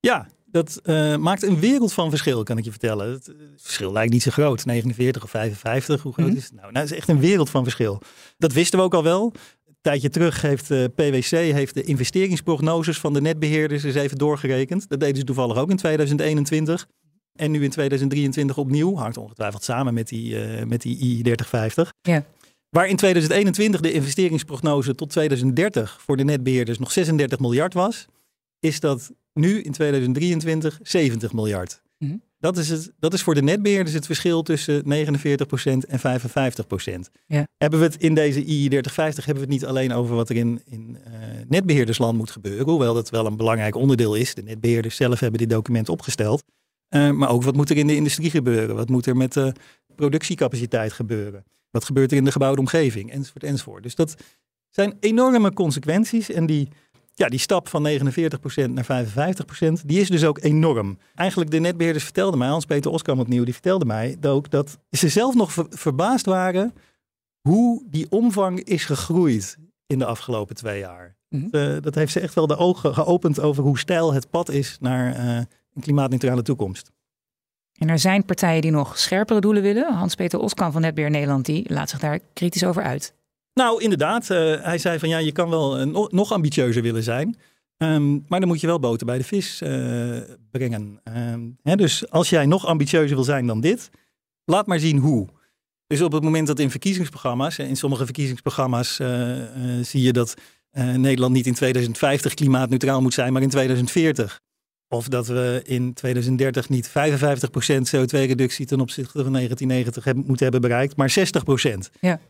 Ja, 0.00 0.28
dat 0.52 0.80
eh, 0.82 1.16
maakt 1.16 1.42
een 1.42 1.60
wereld 1.60 1.92
van 1.92 2.10
verschil, 2.10 2.42
kan 2.42 2.58
ik 2.58 2.64
je 2.64 2.70
vertellen. 2.70 3.10
Het, 3.12 3.28
eh, 3.28 3.34
verschil 3.56 3.92
lijkt 3.92 4.12
niet 4.12 4.22
zo 4.22 4.30
groot. 4.30 4.64
49 4.64 5.22
of 5.22 5.30
55, 5.30 6.02
hoe 6.02 6.12
groot 6.12 6.26
Mhm. 6.28 6.36
is 6.36 6.44
het 6.44 6.52
nou? 6.54 6.72
Nou, 6.72 6.78
het 6.84 6.92
is 6.92 6.98
echt 6.98 7.08
een 7.08 7.20
wereld 7.20 7.50
van 7.50 7.62
verschil. 7.62 8.02
Dat 8.38 8.52
wisten 8.52 8.78
we 8.78 8.84
ook 8.84 8.94
al 8.94 9.02
wel. 9.02 9.32
Een 9.66 9.76
tijdje 9.80 10.08
terug 10.10 10.42
heeft 10.42 10.70
eh, 10.70 10.84
PwC 10.94 11.30
heeft 11.30 11.74
de 11.74 11.82
investeringsprognoses 11.82 12.98
van 12.98 13.12
de 13.12 13.20
netbeheerders 13.20 13.82
eens 13.82 13.94
even 13.94 14.18
doorgerekend. 14.18 14.88
Dat 14.88 15.00
deden 15.00 15.16
ze 15.16 15.24
toevallig 15.24 15.56
ook 15.56 15.70
in 15.70 15.76
2021. 15.76 16.86
En 17.32 17.50
nu 17.50 17.64
in 17.64 17.70
2023 17.70 18.58
opnieuw. 18.58 18.96
Hangt 18.96 19.16
ongetwijfeld 19.16 19.64
samen 19.64 19.94
met 19.94 20.08
die, 20.08 20.36
met 20.66 20.82
die 20.82 20.98
I 20.98 21.22
3050. 21.22 21.92
Ja. 22.02 22.24
Waar 22.68 22.88
in 22.88 22.96
2021 22.96 23.80
de 23.80 23.92
investeringsprognose 23.92 24.94
tot 24.94 25.10
2030 25.10 26.00
voor 26.00 26.16
de 26.16 26.24
netbeheerders 26.24 26.78
nog 26.78 26.92
36 26.92 27.38
miljard 27.38 27.74
was, 27.74 28.06
is 28.60 28.80
dat 28.80 29.12
nu 29.34 29.62
in 29.62 29.72
2023 29.72 30.78
70 30.82 31.32
miljard. 31.32 31.82
Mhm. 31.98 32.16
Dat, 32.38 32.56
is 32.56 32.68
het, 32.68 32.92
dat 32.98 33.12
is 33.12 33.22
voor 33.22 33.34
de 33.34 33.42
netbeheerders 33.42 33.94
het 33.94 34.06
verschil 34.06 34.42
tussen 34.42 34.82
49% 34.82 34.86
en 35.88 35.98
55%. 35.98 37.10
Ja. 37.26 37.46
Hebben 37.56 37.78
we 37.78 37.84
het 37.84 37.96
in 37.96 38.14
deze 38.14 38.44
II 38.44 38.68
3050 38.68 39.24
hebben 39.24 39.44
we 39.44 39.50
het 39.52 39.60
niet 39.60 39.68
alleen 39.68 39.92
over 39.92 40.14
wat 40.14 40.28
er 40.28 40.36
in, 40.36 40.62
in 40.64 40.98
eh, 41.04 41.12
netbeheerdersland 41.48 42.18
moet 42.18 42.30
gebeuren, 42.30 42.66
hoewel 42.66 42.94
dat 42.94 43.10
wel 43.10 43.26
een 43.26 43.36
belangrijk 43.36 43.74
onderdeel 43.74 44.14
is. 44.14 44.34
De 44.34 44.42
netbeheerders 44.42 44.96
zelf 44.96 45.20
hebben 45.20 45.38
dit 45.38 45.50
document 45.50 45.88
opgesteld. 45.88 46.42
Eh, 46.88 47.10
maar 47.10 47.28
ook 47.28 47.42
wat 47.42 47.56
moet 47.56 47.70
er 47.70 47.76
in 47.76 47.86
de 47.86 47.96
industrie 47.96 48.30
gebeuren? 48.30 48.76
Wat 48.76 48.88
moet 48.88 49.06
er 49.06 49.16
met 49.16 49.32
de 49.32 49.52
productiecapaciteit 49.94 50.92
gebeuren? 50.92 51.44
Wat 51.70 51.84
gebeurt 51.84 52.10
er 52.10 52.16
in 52.16 52.24
de 52.24 52.32
gebouwde 52.32 52.60
omgeving? 52.60 53.10
Enzovoort, 53.10 53.44
enzovoort. 53.44 53.82
Dus 53.82 53.94
dat 53.94 54.14
zijn 54.70 54.96
enorme 55.00 55.52
consequenties. 55.52 56.30
En 56.30 56.46
die, 56.46 56.68
ja, 57.14 57.28
die 57.28 57.38
stap 57.38 57.68
van 57.68 57.88
49% 57.88 58.70
naar 58.70 59.06
55%, 59.06 59.86
die 59.86 60.00
is 60.00 60.08
dus 60.08 60.24
ook 60.24 60.38
enorm. 60.42 60.98
Eigenlijk 61.14 61.50
de 61.50 61.58
netbeheerders 61.58 62.04
vertelden 62.04 62.38
mij, 62.38 62.48
Hans-Peter 62.48 62.90
Oskam 62.90 63.20
opnieuw, 63.20 63.44
die 63.44 63.52
vertelde 63.52 63.84
mij 63.84 64.16
ook 64.20 64.50
dat 64.50 64.78
ze 64.90 65.08
zelf 65.08 65.34
nog 65.34 65.52
ver- 65.52 65.66
verbaasd 65.70 66.26
waren 66.26 66.74
hoe 67.40 67.82
die 67.86 68.06
omvang 68.10 68.60
is 68.60 68.84
gegroeid 68.84 69.56
in 69.86 69.98
de 69.98 70.04
afgelopen 70.06 70.54
twee 70.54 70.78
jaar. 70.78 71.16
Mhm. 71.28 71.46
Eh, 71.50 71.76
dat 71.80 71.94
heeft 71.94 72.12
ze 72.12 72.20
echt 72.20 72.34
wel 72.34 72.46
de 72.46 72.56
ogen 72.56 72.94
geopend 72.94 73.40
over 73.40 73.62
hoe 73.62 73.78
steil 73.78 74.12
het 74.12 74.30
pad 74.30 74.48
is 74.48 74.76
naar 74.80 75.14
eh, 75.14 75.36
een 75.74 75.80
klimaatneutrale 75.80 76.42
toekomst. 76.42 76.90
En 77.72 77.88
er 77.88 77.98
zijn 77.98 78.24
partijen 78.24 78.62
die 78.62 78.70
nog 78.70 78.98
scherpere 78.98 79.40
doelen 79.40 79.62
willen. 79.62 79.94
Hans-Peter 79.94 80.38
Oskan 80.38 80.72
van 80.72 80.80
Netbeheer 80.80 81.10
Nederland 81.10 81.46
die 81.46 81.72
laat 81.72 81.90
zich 81.90 81.98
daar 81.98 82.18
kritisch 82.32 82.64
over 82.64 82.82
uit. 82.82 83.14
Nou, 83.54 83.82
inderdaad. 83.82 84.30
eh, 84.30 84.62
hij 84.62 84.78
zei 84.78 84.98
van 84.98 85.08
ja, 85.08 85.18
je 85.18 85.32
kan 85.32 85.50
wel 85.50 85.78
eh, 85.78 85.86
no- 85.86 86.08
nog 86.10 86.32
ambitieuzer 86.32 86.82
willen 86.82 87.02
zijn. 87.02 87.36
Ehm, 87.76 88.12
maar 88.28 88.40
dan 88.40 88.48
moet 88.48 88.60
je 88.60 88.66
wel 88.66 88.78
boter 88.78 89.06
bij 89.06 89.18
de 89.18 89.24
vis 89.24 89.60
eh, 89.60 90.18
brengen. 90.50 91.00
Ehm, 91.04 91.40
hè, 91.62 91.76
dus 91.76 92.10
als 92.10 92.30
jij 92.30 92.46
nog 92.46 92.66
ambitieuzer 92.66 93.16
wil 93.16 93.24
zijn 93.24 93.46
dan 93.46 93.60
dit, 93.60 93.90
laat 94.44 94.66
maar 94.66 94.78
zien 94.80 94.98
hoe. 94.98 95.28
Dus 95.86 96.02
op 96.02 96.12
het 96.12 96.22
moment 96.22 96.46
dat 96.46 96.58
in 96.58 96.70
verkiezingsprogramma's, 96.70 97.58
in 97.58 97.76
sommige 97.76 98.04
verkiezingsprogramma's 98.04 98.98
eh, 98.98 99.40
eh, 99.78 99.84
zie 99.84 100.02
je 100.02 100.12
dat 100.12 100.34
eh, 100.70 100.94
Nederland 100.94 101.32
niet 101.32 101.46
in 101.46 101.54
2050 101.54 102.34
klimaatneutraal 102.34 103.00
moet 103.02 103.14
zijn, 103.14 103.32
maar 103.32 103.42
in 103.42 103.48
2040. 103.48 104.40
Of 104.88 105.08
dat 105.08 105.26
we 105.26 105.60
in 105.64 105.94
2030 105.94 106.68
niet 106.68 106.88
55% 106.88 106.92
CO2-reductie 107.96 108.66
ten 108.66 108.80
opzichte 108.80 109.22
van 109.22 109.32
1990 109.32 110.04
hebben, 110.04 110.24
moeten 110.26 110.42
hebben 110.42 110.60
bereikt, 110.60 110.96
maar 110.96 111.10
60%. 111.10 111.90
Ja. 112.00 112.20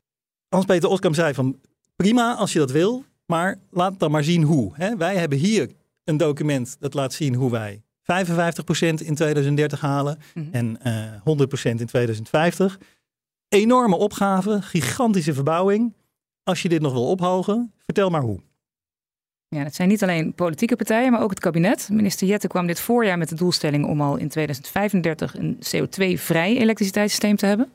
Hans-Peter 0.52 0.88
Oskam 0.88 1.14
zei 1.14 1.34
van 1.34 1.60
prima 1.96 2.34
als 2.34 2.52
je 2.52 2.58
dat 2.58 2.70
wil, 2.70 3.04
maar 3.26 3.58
laat 3.70 3.98
dan 3.98 4.10
maar 4.10 4.24
zien 4.24 4.42
hoe. 4.42 4.72
Hè? 4.74 4.96
Wij 4.96 5.16
hebben 5.16 5.38
hier 5.38 5.70
een 6.04 6.16
document 6.16 6.76
dat 6.80 6.94
laat 6.94 7.12
zien 7.12 7.34
hoe 7.34 7.50
wij 7.50 7.82
55% 8.02 9.00
in 9.04 9.14
2030 9.14 9.80
halen 9.80 10.18
Mhm. 10.34 10.46
en 10.52 10.80
eh 10.82 11.20
100% 11.24 11.80
in 11.80 11.86
2050. 11.86 12.78
Enorme 13.48 13.96
opgave, 13.96 14.62
gigantische 14.62 15.34
verbouwing. 15.34 15.94
Als 16.42 16.62
je 16.62 16.68
dit 16.68 16.80
nog 16.82 16.92
wil 16.92 17.06
ophogen, 17.08 17.72
vertel 17.84 18.10
maar 18.10 18.22
hoe. 18.22 18.40
Ja, 19.48 19.62
het 19.62 19.74
zijn 19.74 19.88
niet 19.88 20.02
alleen 20.02 20.34
politieke 20.34 20.76
partijen, 20.76 21.12
maar 21.12 21.20
ook 21.22 21.30
het 21.30 21.38
kabinet. 21.40 21.88
Minister 21.90 22.26
Jette 22.26 22.46
kwam 22.48 22.66
dit 22.66 22.80
voorjaar 22.80 23.18
met 23.18 23.28
de 23.28 23.34
doelstelling 23.34 23.86
om 23.86 24.00
al 24.00 24.16
in 24.16 24.28
2035 24.28 25.36
een 25.36 25.58
CO2-vrij 25.76 26.56
elektriciteitssysteem 26.58 27.36
te 27.36 27.46
hebben. 27.46 27.72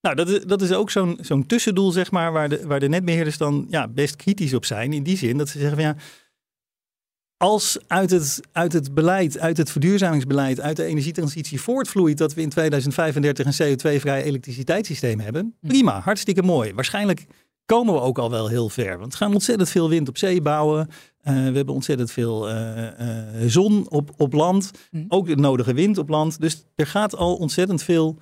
Nou, 0.00 0.16
dat 0.16 0.28
is, 0.28 0.44
dat 0.44 0.62
is 0.62 0.72
ook 0.72 0.90
zo'n 0.90 1.18
zo'n 1.20 1.46
tussendoel, 1.46 1.90
zeg 1.90 2.10
maar, 2.10 2.32
waar 2.32 2.48
de, 2.48 2.66
waar 2.66 2.80
de 2.80 2.88
netbeheerders 2.88 3.38
dan 3.38 3.66
ja, 3.70 3.88
best 3.88 4.16
kritisch 4.16 4.54
op 4.54 4.64
zijn. 4.64 4.92
In 4.92 5.02
die 5.02 5.16
zin 5.16 5.38
dat 5.38 5.48
ze 5.48 5.58
zeggen 5.58 5.76
van 5.76 5.86
ja, 5.86 5.96
als 7.36 7.78
uit 7.86 8.10
het, 8.10 8.40
uit 8.52 8.72
het 8.72 8.94
beleid, 8.94 9.38
uit 9.38 9.56
het 9.56 9.70
verduurzamingsbeleid, 9.70 10.60
uit 10.60 10.76
de 10.76 10.84
energietransitie 10.84 11.60
voortvloeit 11.60 12.18
dat 12.18 12.34
we 12.34 12.40
in 12.40 12.48
2035 12.48 13.46
een 13.46 13.76
CO2-vrij 13.76 14.22
elektriciteitssysteem 14.22 15.20
hebben, 15.20 15.54
prima, 15.60 16.00
hartstikke 16.00 16.42
mooi. 16.42 16.74
Waarschijnlijk 16.74 17.26
komen 17.68 17.94
we 17.94 18.00
ook 18.00 18.18
al 18.18 18.30
wel 18.30 18.48
heel 18.48 18.68
ver. 18.68 18.98
Want 18.98 19.12
we 19.12 19.18
gaan 19.18 19.32
ontzettend 19.32 19.68
veel 19.68 19.88
wind 19.88 20.08
op 20.08 20.18
zee 20.18 20.42
bouwen. 20.42 20.88
Eh, 21.20 21.34
we 21.34 21.40
hebben 21.40 21.74
ontzettend 21.74 22.10
veel 22.10 22.48
eh, 22.48 22.86
eh, 22.86 23.26
zon 23.46 23.90
op, 23.90 24.10
op 24.16 24.32
land. 24.32 24.70
Mhm. 24.90 25.04
Ook 25.08 25.26
de 25.26 25.36
nodige 25.36 25.74
wind 25.74 25.98
op 25.98 26.08
land. 26.08 26.40
Dus 26.40 26.64
er 26.74 26.86
gaat 26.86 27.16
al 27.16 27.36
ontzettend 27.36 27.82
veel 27.82 28.18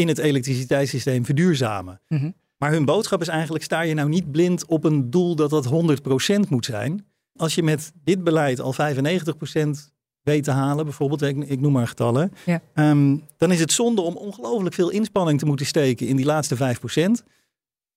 in 0.00 0.08
het 0.08 0.18
elektriciteitssysteem 0.18 1.24
verduurzamen. 1.24 2.00
Mhm. 2.08 2.30
Maar 2.56 2.70
hun 2.72 2.84
boodschap 2.84 3.20
is 3.20 3.28
eigenlijk, 3.28 3.64
sta 3.64 3.80
je 3.80 3.94
nou 3.94 4.08
niet 4.08 4.30
blind 4.30 4.66
op 4.66 4.84
een 4.84 5.10
doel 5.10 5.34
dat 5.36 5.50
dat 5.50 5.66
100% 5.66 6.48
moet 6.48 6.64
zijn. 6.64 7.06
Als 7.36 7.54
je 7.54 7.62
met 7.62 7.92
dit 8.04 8.24
beleid 8.24 8.60
al 8.60 8.72
95% 8.72 9.92
weet 10.22 10.44
te 10.44 10.50
halen, 10.50 10.84
bijvoorbeeld, 10.84 11.22
ik, 11.22 11.36
ik 11.36 11.60
noem 11.60 11.72
maar 11.72 11.88
getallen. 11.88 12.32
Ja. 12.46 12.60
ehm, 12.74 13.16
dan 13.36 13.52
is 13.52 13.60
het 13.60 13.72
zonde 13.72 14.00
om 14.00 14.16
ongelooflijk 14.16 14.74
veel 14.74 14.90
inspanning 14.90 15.38
te 15.38 15.46
moeten 15.46 15.66
steken 15.66 16.06
in 16.06 16.16
die 16.16 16.24
laatste 16.24 16.56
5%. 16.56 17.22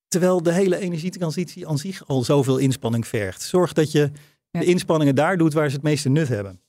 Terwijl 0.08 0.44
de 0.44 0.54
hele 0.54 0.78
energietransitie 0.78 1.68
aan 1.68 1.78
zich 1.78 2.08
al 2.08 2.24
zoveel 2.24 2.58
inspanning 2.58 3.08
vergt. 3.08 3.42
Zorg 3.42 3.74
dat 3.74 3.92
je 3.92 4.12
Ja. 4.52 4.60
de 4.60 4.66
inspanningen 4.66 5.16
daar 5.16 5.38
doet 5.38 5.54
waar 5.54 5.70
ze 5.70 5.76
het 5.76 5.84
meeste 5.84 6.10
nut 6.10 6.28
hebben. 6.28 6.60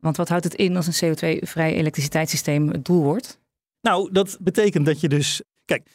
Want 0.00 0.16
wat 0.16 0.28
houdt 0.28 0.44
het 0.44 0.54
in 0.54 0.76
als 0.76 0.86
een 1.00 1.14
CO2-vrij 1.14 1.74
elektriciteitssysteem 1.74 2.68
het 2.68 2.84
doel 2.84 3.02
wordt? 3.02 3.38
Nou, 3.80 4.12
dat 4.12 4.38
betekent 4.40 4.86
dat 4.86 5.00
je 5.00 5.08
dus. 5.08 5.42
Kijk, 5.64 5.88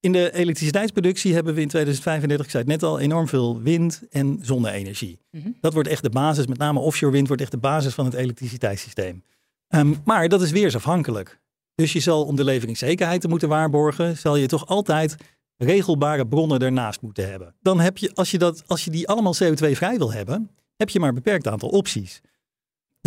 in 0.00 0.12
de 0.12 0.32
elektriciteitsproductie 0.34 1.34
hebben 1.34 1.54
we 1.54 1.60
in 1.60 1.68
2035, 1.68 2.46
ik 2.46 2.52
zei 2.52 2.62
het 2.62 2.72
net 2.72 2.82
al, 2.82 2.98
enorm 2.98 3.28
veel 3.28 3.60
wind- 3.60 4.02
en 4.10 4.38
zonne-energie. 4.42 5.18
Mhm. 5.30 5.48
Dat 5.60 5.72
wordt 5.72 5.88
echt 5.88 6.02
de 6.02 6.10
basis, 6.10 6.46
met 6.46 6.58
name 6.58 6.78
offshore 6.78 7.12
wind, 7.12 7.26
wordt 7.26 7.42
echt 7.42 7.50
de 7.50 7.58
basis 7.58 7.94
van 7.94 8.04
het 8.04 8.14
elektriciteitssysteem. 8.14 9.22
Ehm, 9.68 9.94
maar 10.04 10.28
dat 10.28 10.42
is 10.42 10.50
weersafhankelijk. 10.50 11.40
Dus 11.74 11.92
je 11.92 12.00
zal 12.00 12.24
om 12.24 12.36
de 12.36 12.44
leveringszekerheid 12.44 13.20
te 13.20 13.28
moeten 13.28 13.48
waarborgen, 13.48 14.16
zal 14.16 14.36
je 14.36 14.46
toch 14.46 14.66
altijd 14.66 15.16
regelbare 15.56 16.26
bronnen 16.26 16.60
ernaast 16.60 17.00
moeten 17.00 17.30
hebben. 17.30 17.54
Dan 17.60 17.80
heb 17.80 17.98
je, 17.98 18.10
als 18.14 18.30
je, 18.30 18.38
dat, 18.38 18.62
als 18.66 18.84
je 18.84 18.90
die 18.90 19.08
allemaal 19.08 19.34
CO2-vrij 19.42 19.98
wil 19.98 20.12
hebben, 20.12 20.50
heb 20.76 20.88
je 20.88 20.98
maar 20.98 21.08
een 21.08 21.14
beperkt 21.14 21.48
aantal 21.48 21.68
opties. 21.68 22.20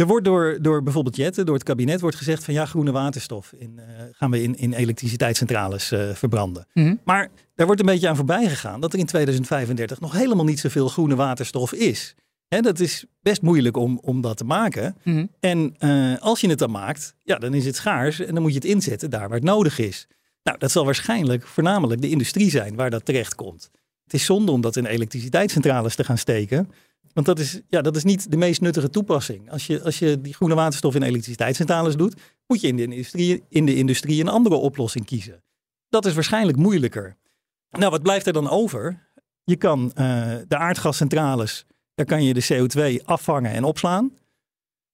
Er 0.02 0.08
wordt 0.08 0.26
door, 0.26 0.58
door 0.62 0.84
bijvoorbeeld 0.84 1.16
Jetten, 1.16 1.46
door 1.46 1.56
het 1.56 1.64
kabinet, 1.64 2.02
wordt 2.02 2.16
gezegd 2.16 2.44
van 2.44 2.54
ja, 2.54 2.66
groene 2.66 2.92
waterstof 2.92 3.54
in, 3.58 3.80
eh, 3.80 3.86
gaan 4.12 4.32
we 4.32 4.44
in, 4.44 4.56
in 4.56 4.74
elektriciteitscentrales 4.74 5.92
eh, 5.92 6.10
verbranden. 6.14 6.68
Mhm. 6.74 6.96
Maar 7.04 7.30
daar 7.56 7.66
wordt 7.66 7.82
een 7.82 7.88
beetje 7.88 8.08
aan 8.08 8.16
voorbij 8.16 8.50
gegaan 8.50 8.82
dat 8.82 8.94
er 8.94 9.00
in 9.00 9.06
2035 9.06 10.00
nog 10.00 10.14
helemaal 10.14 10.46
niet 10.46 10.60
zoveel 10.60 10.88
groene 10.88 11.16
waterstof 11.16 11.74
is. 11.74 12.16
Hè, 12.48 12.60
dat 12.60 12.80
is 12.80 13.06
best 13.22 13.42
moeilijk 13.42 13.78
om, 13.78 14.00
om 14.04 14.22
dat 14.22 14.38
te 14.38 14.44
maken. 14.44 14.96
Mhm. 15.04 15.26
En 15.40 15.76
eh, 15.78 16.18
als 16.20 16.42
je 16.42 16.50
het 16.50 16.60
dan 16.60 16.72
maakt, 16.72 17.16
ja, 17.24 17.38
dan 17.38 17.54
is 17.54 17.66
het 17.66 17.76
schaars 17.76 18.20
en 18.20 18.34
dan 18.34 18.42
moet 18.42 18.54
je 18.54 18.60
het 18.60 18.68
inzetten 18.68 19.10
daar 19.10 19.28
waar 19.28 19.38
het 19.38 19.44
nodig 19.44 19.80
is. 19.80 20.08
Nou, 20.44 20.58
dat 20.58 20.72
zal 20.72 20.86
waarschijnlijk 20.86 21.48
voornamelijk 21.48 22.02
de 22.02 22.10
industrie 22.10 22.50
zijn 22.50 22.76
waar 22.76 22.90
dat 22.90 23.06
terecht 23.06 23.36
komt. 23.36 23.70
Het 24.04 24.14
is 24.14 24.26
zonde 24.26 24.52
om 24.52 24.62
dat 24.62 24.76
in 24.76 24.86
elektriciteitscentrales 24.86 25.96
te 25.96 26.04
gaan 26.04 26.18
steken. 26.18 26.70
Want 27.14 27.26
dat 27.26 27.40
is, 27.40 27.62
ja, 27.68 27.82
dat 27.82 27.96
is 27.96 28.04
niet 28.04 28.32
de 28.32 28.38
meest 28.38 28.62
nuttige 28.62 28.90
toepassing. 28.90 29.52
Als 29.52 29.68
je, 29.68 29.84
als 29.84 30.00
je 30.00 30.22
die 30.22 30.34
groene 30.34 30.56
waterstof 30.56 30.96
in 30.96 31.04
elektriciteitscentrales 31.04 31.96
doet, 31.96 32.16
moet 32.48 32.62
je 32.62 32.68
in 32.68 32.76
de, 32.76 32.84
industrie, 32.84 33.44
in 33.50 33.66
de 33.66 33.76
industrie 33.76 34.22
een 34.22 34.28
andere 34.28 34.56
oplossing 34.56 35.06
kiezen. 35.06 35.44
Dat 35.90 36.06
is 36.06 36.14
waarschijnlijk 36.14 36.58
moeilijker. 36.58 37.18
Nou, 37.70 37.92
wat 37.92 38.04
blijft 38.04 38.28
er 38.28 38.34
dan 38.34 38.50
over? 38.50 39.10
Je 39.44 39.56
kan 39.56 39.92
eh, 39.94 40.36
de 40.48 40.58
aardgascentrales, 40.58 41.66
daar 41.96 42.06
kan 42.06 42.24
je 42.24 42.34
de 42.34 42.68
CO2 43.00 43.06
afvangen 43.06 43.52
en 43.52 43.64
opslaan. 43.64 44.18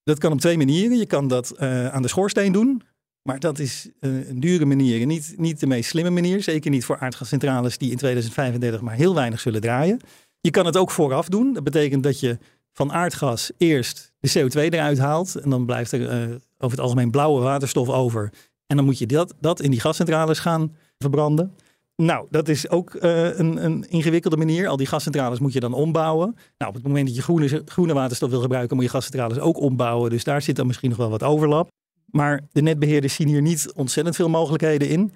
Dat 0.03 0.19
kan 0.19 0.31
op 0.31 0.39
twee 0.39 0.57
manieren. 0.57 0.97
Je 0.97 1.05
kan 1.05 1.27
dat 1.27 1.51
eh, 1.51 1.87
aan 1.87 2.01
de 2.01 2.07
schoorsteen 2.07 2.51
doen. 2.51 2.81
Maar 3.21 3.39
dat 3.39 3.59
is 3.59 3.89
eh, 3.99 4.29
een 4.29 4.39
dure 4.39 4.65
manier 4.65 5.01
en 5.01 5.07
niet, 5.07 5.33
niet 5.37 5.59
de 5.59 5.67
meest 5.67 5.89
slimme 5.89 6.09
manier. 6.09 6.43
Zeker 6.43 6.71
niet 6.71 6.85
voor 6.85 6.99
aardgascentrales 6.99 7.77
die 7.77 7.91
in 7.91 7.97
2035 7.97 8.81
maar 8.81 8.95
heel 8.95 9.15
weinig 9.15 9.39
zullen 9.39 9.61
draaien. 9.61 9.99
Je 10.47 10.53
kan 10.53 10.65
het 10.65 10.77
ook 10.77 10.91
vooraf 10.91 11.29
doen. 11.29 11.53
Dat 11.53 11.63
betekent 11.63 12.03
dat 12.03 12.19
je 12.19 12.37
van 12.73 12.91
aardgas 12.91 13.51
eerst 13.57 14.13
de 14.19 14.39
CO2 14.39 14.59
eruit 14.59 14.97
haalt. 14.97 15.35
En 15.35 15.49
dan 15.49 15.65
blijft 15.65 15.91
er 15.91 16.09
eh, 16.09 16.35
over 16.57 16.77
het 16.77 16.79
algemeen 16.79 17.11
blauwe 17.11 17.41
waterstof 17.41 17.89
over. 17.89 18.33
En 18.67 18.75
dan 18.75 18.85
moet 18.85 18.97
je 18.97 19.05
dat, 19.05 19.33
dat 19.39 19.59
in 19.59 19.71
die 19.71 19.79
gascentrales 19.79 20.39
gaan 20.39 20.75
verbranden. 20.97 21.55
Nou, 21.95 22.27
dat 22.29 22.47
is 22.47 22.69
ook 22.69 22.95
eh, 22.95 23.37
een, 23.37 23.65
een 23.65 23.89
ingewikkelde 23.89 24.37
manier. 24.37 24.67
Al 24.67 24.77
die 24.77 24.87
gascentrales 24.87 25.39
moet 25.39 25.53
je 25.53 25.59
dan 25.59 25.73
ombouwen. 25.73 26.35
Nou, 26.57 26.69
op 26.71 26.73
het 26.73 26.87
moment 26.87 27.07
dat 27.07 27.15
je 27.15 27.21
groene, 27.21 27.61
groene 27.65 27.93
waterstof 27.93 28.29
wil 28.29 28.41
gebruiken, 28.41 28.75
moet 28.75 28.85
je 28.85 28.91
gascentrales 28.91 29.39
ook 29.39 29.59
ombouwen. 29.59 30.09
Dus 30.09 30.23
daar 30.23 30.41
zit 30.41 30.55
dan 30.55 30.67
misschien 30.67 30.89
nog 30.89 30.97
wel 30.97 31.09
wat 31.09 31.23
overlap. 31.23 31.69
Maar 32.05 32.41
de 32.51 32.61
netbeheerders 32.61 33.13
zien 33.13 33.27
hier 33.27 33.41
niet 33.41 33.71
ontzettend 33.75 34.15
veel 34.15 34.29
mogelijkheden 34.29 34.89
in. 34.89 35.11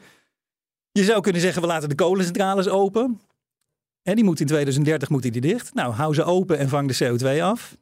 Je 0.92 1.04
zou 1.04 1.22
kunnen 1.22 1.42
zeggen, 1.42 1.62
we 1.62 1.68
laten 1.68 1.90
de 1.90 1.96
kolencentrales 1.96 2.68
open. 2.68 3.20
En 4.04 4.16
die 4.16 4.24
moet 4.24 4.40
in 4.40 4.46
2030 4.46 5.10
moeten 5.10 5.32
die 5.32 5.42
dicht. 5.42 5.74
Nou, 5.74 5.94
hou 5.94 6.14
ze 6.14 6.24
open 6.24 6.58
en 6.58 6.70
vang 6.70 6.92
de 6.92 7.06
CO2 7.06 7.42
af. 7.42 7.78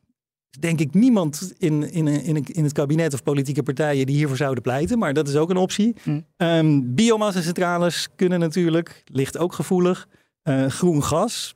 Denk 0.59 0.79
ik 0.79 0.93
niemand 0.93 1.53
in, 1.57 1.91
in, 1.91 2.07
in, 2.07 2.45
in 2.45 2.63
het 2.63 2.73
kabinet 2.73 3.13
of 3.13 3.23
politieke 3.23 3.63
partijen 3.63 4.05
die 4.05 4.15
hiervoor 4.15 4.37
zouden 4.37 4.63
pleiten. 4.63 4.99
Maar 4.99 5.13
dat 5.13 5.27
is 5.27 5.35
ook 5.35 5.49
een 5.49 5.57
optie. 5.57 5.95
Hm. 6.03 6.21
Ehm, 6.37 6.81
biomassa-centrales 6.83 8.07
kunnen 8.15 8.39
natuurlijk, 8.39 9.03
ligt 9.05 9.37
ook 9.37 9.53
gevoelig. 9.53 10.07
Eh, 10.41 10.65
groen 10.65 11.03
gas, 11.03 11.53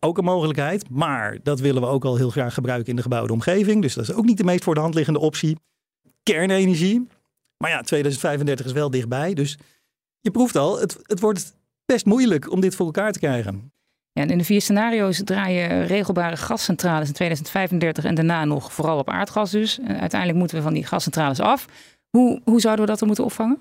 ook 0.00 0.18
een 0.18 0.24
mogelijkheid. 0.24 0.90
Maar 0.90 1.38
dat 1.42 1.60
willen 1.60 1.82
we 1.82 1.88
ook 1.88 2.04
al 2.04 2.16
heel 2.16 2.30
graag 2.30 2.54
gebruiken 2.54 2.90
in 2.90 2.96
de 2.96 3.02
gebouwde 3.02 3.32
omgeving. 3.32 3.82
Dus 3.82 3.94
dat 3.94 4.08
is 4.08 4.12
ook 4.12 4.24
niet 4.24 4.38
de 4.38 4.44
meest 4.44 4.64
voor 4.64 4.74
de 4.74 4.80
hand 4.80 4.94
liggende 4.94 5.18
optie. 5.18 5.56
Kernenergie. 6.22 7.06
Maar 7.56 7.70
ja, 7.70 7.80
2035 7.80 8.66
is 8.66 8.72
wel 8.72 8.90
dichtbij. 8.90 9.34
Dus 9.34 9.58
je 10.20 10.30
proeft 10.30 10.56
al, 10.56 10.80
het, 10.80 10.98
het 11.02 11.20
wordt 11.20 11.56
best 11.84 12.04
moeilijk 12.04 12.52
om 12.52 12.60
dit 12.60 12.74
voor 12.74 12.86
elkaar 12.86 13.12
te 13.12 13.18
krijgen. 13.18 13.72
Ja, 14.12 14.22
en 14.22 14.28
in 14.28 14.38
de 14.38 14.44
vier 14.44 14.60
scenario's 14.60 15.20
draaien 15.24 15.86
regelbare 15.86 16.36
gascentrales 16.36 17.08
in 17.08 17.14
2035 17.14 18.04
en 18.04 18.14
daarna 18.14 18.44
nog 18.44 18.72
vooral 18.72 18.98
op 18.98 19.10
aardgas 19.10 19.50
dus. 19.50 19.78
En 19.78 20.00
uiteindelijk 20.00 20.38
moeten 20.38 20.56
we 20.56 20.62
van 20.62 20.74
die 20.74 20.86
gascentrales 20.86 21.40
af. 21.40 21.66
Hoe, 22.10 22.40
hoe 22.44 22.60
zouden 22.60 22.84
we 22.84 22.90
dat 22.90 22.98
dan 22.98 23.08
moeten 23.08 23.26
opvangen? 23.26 23.58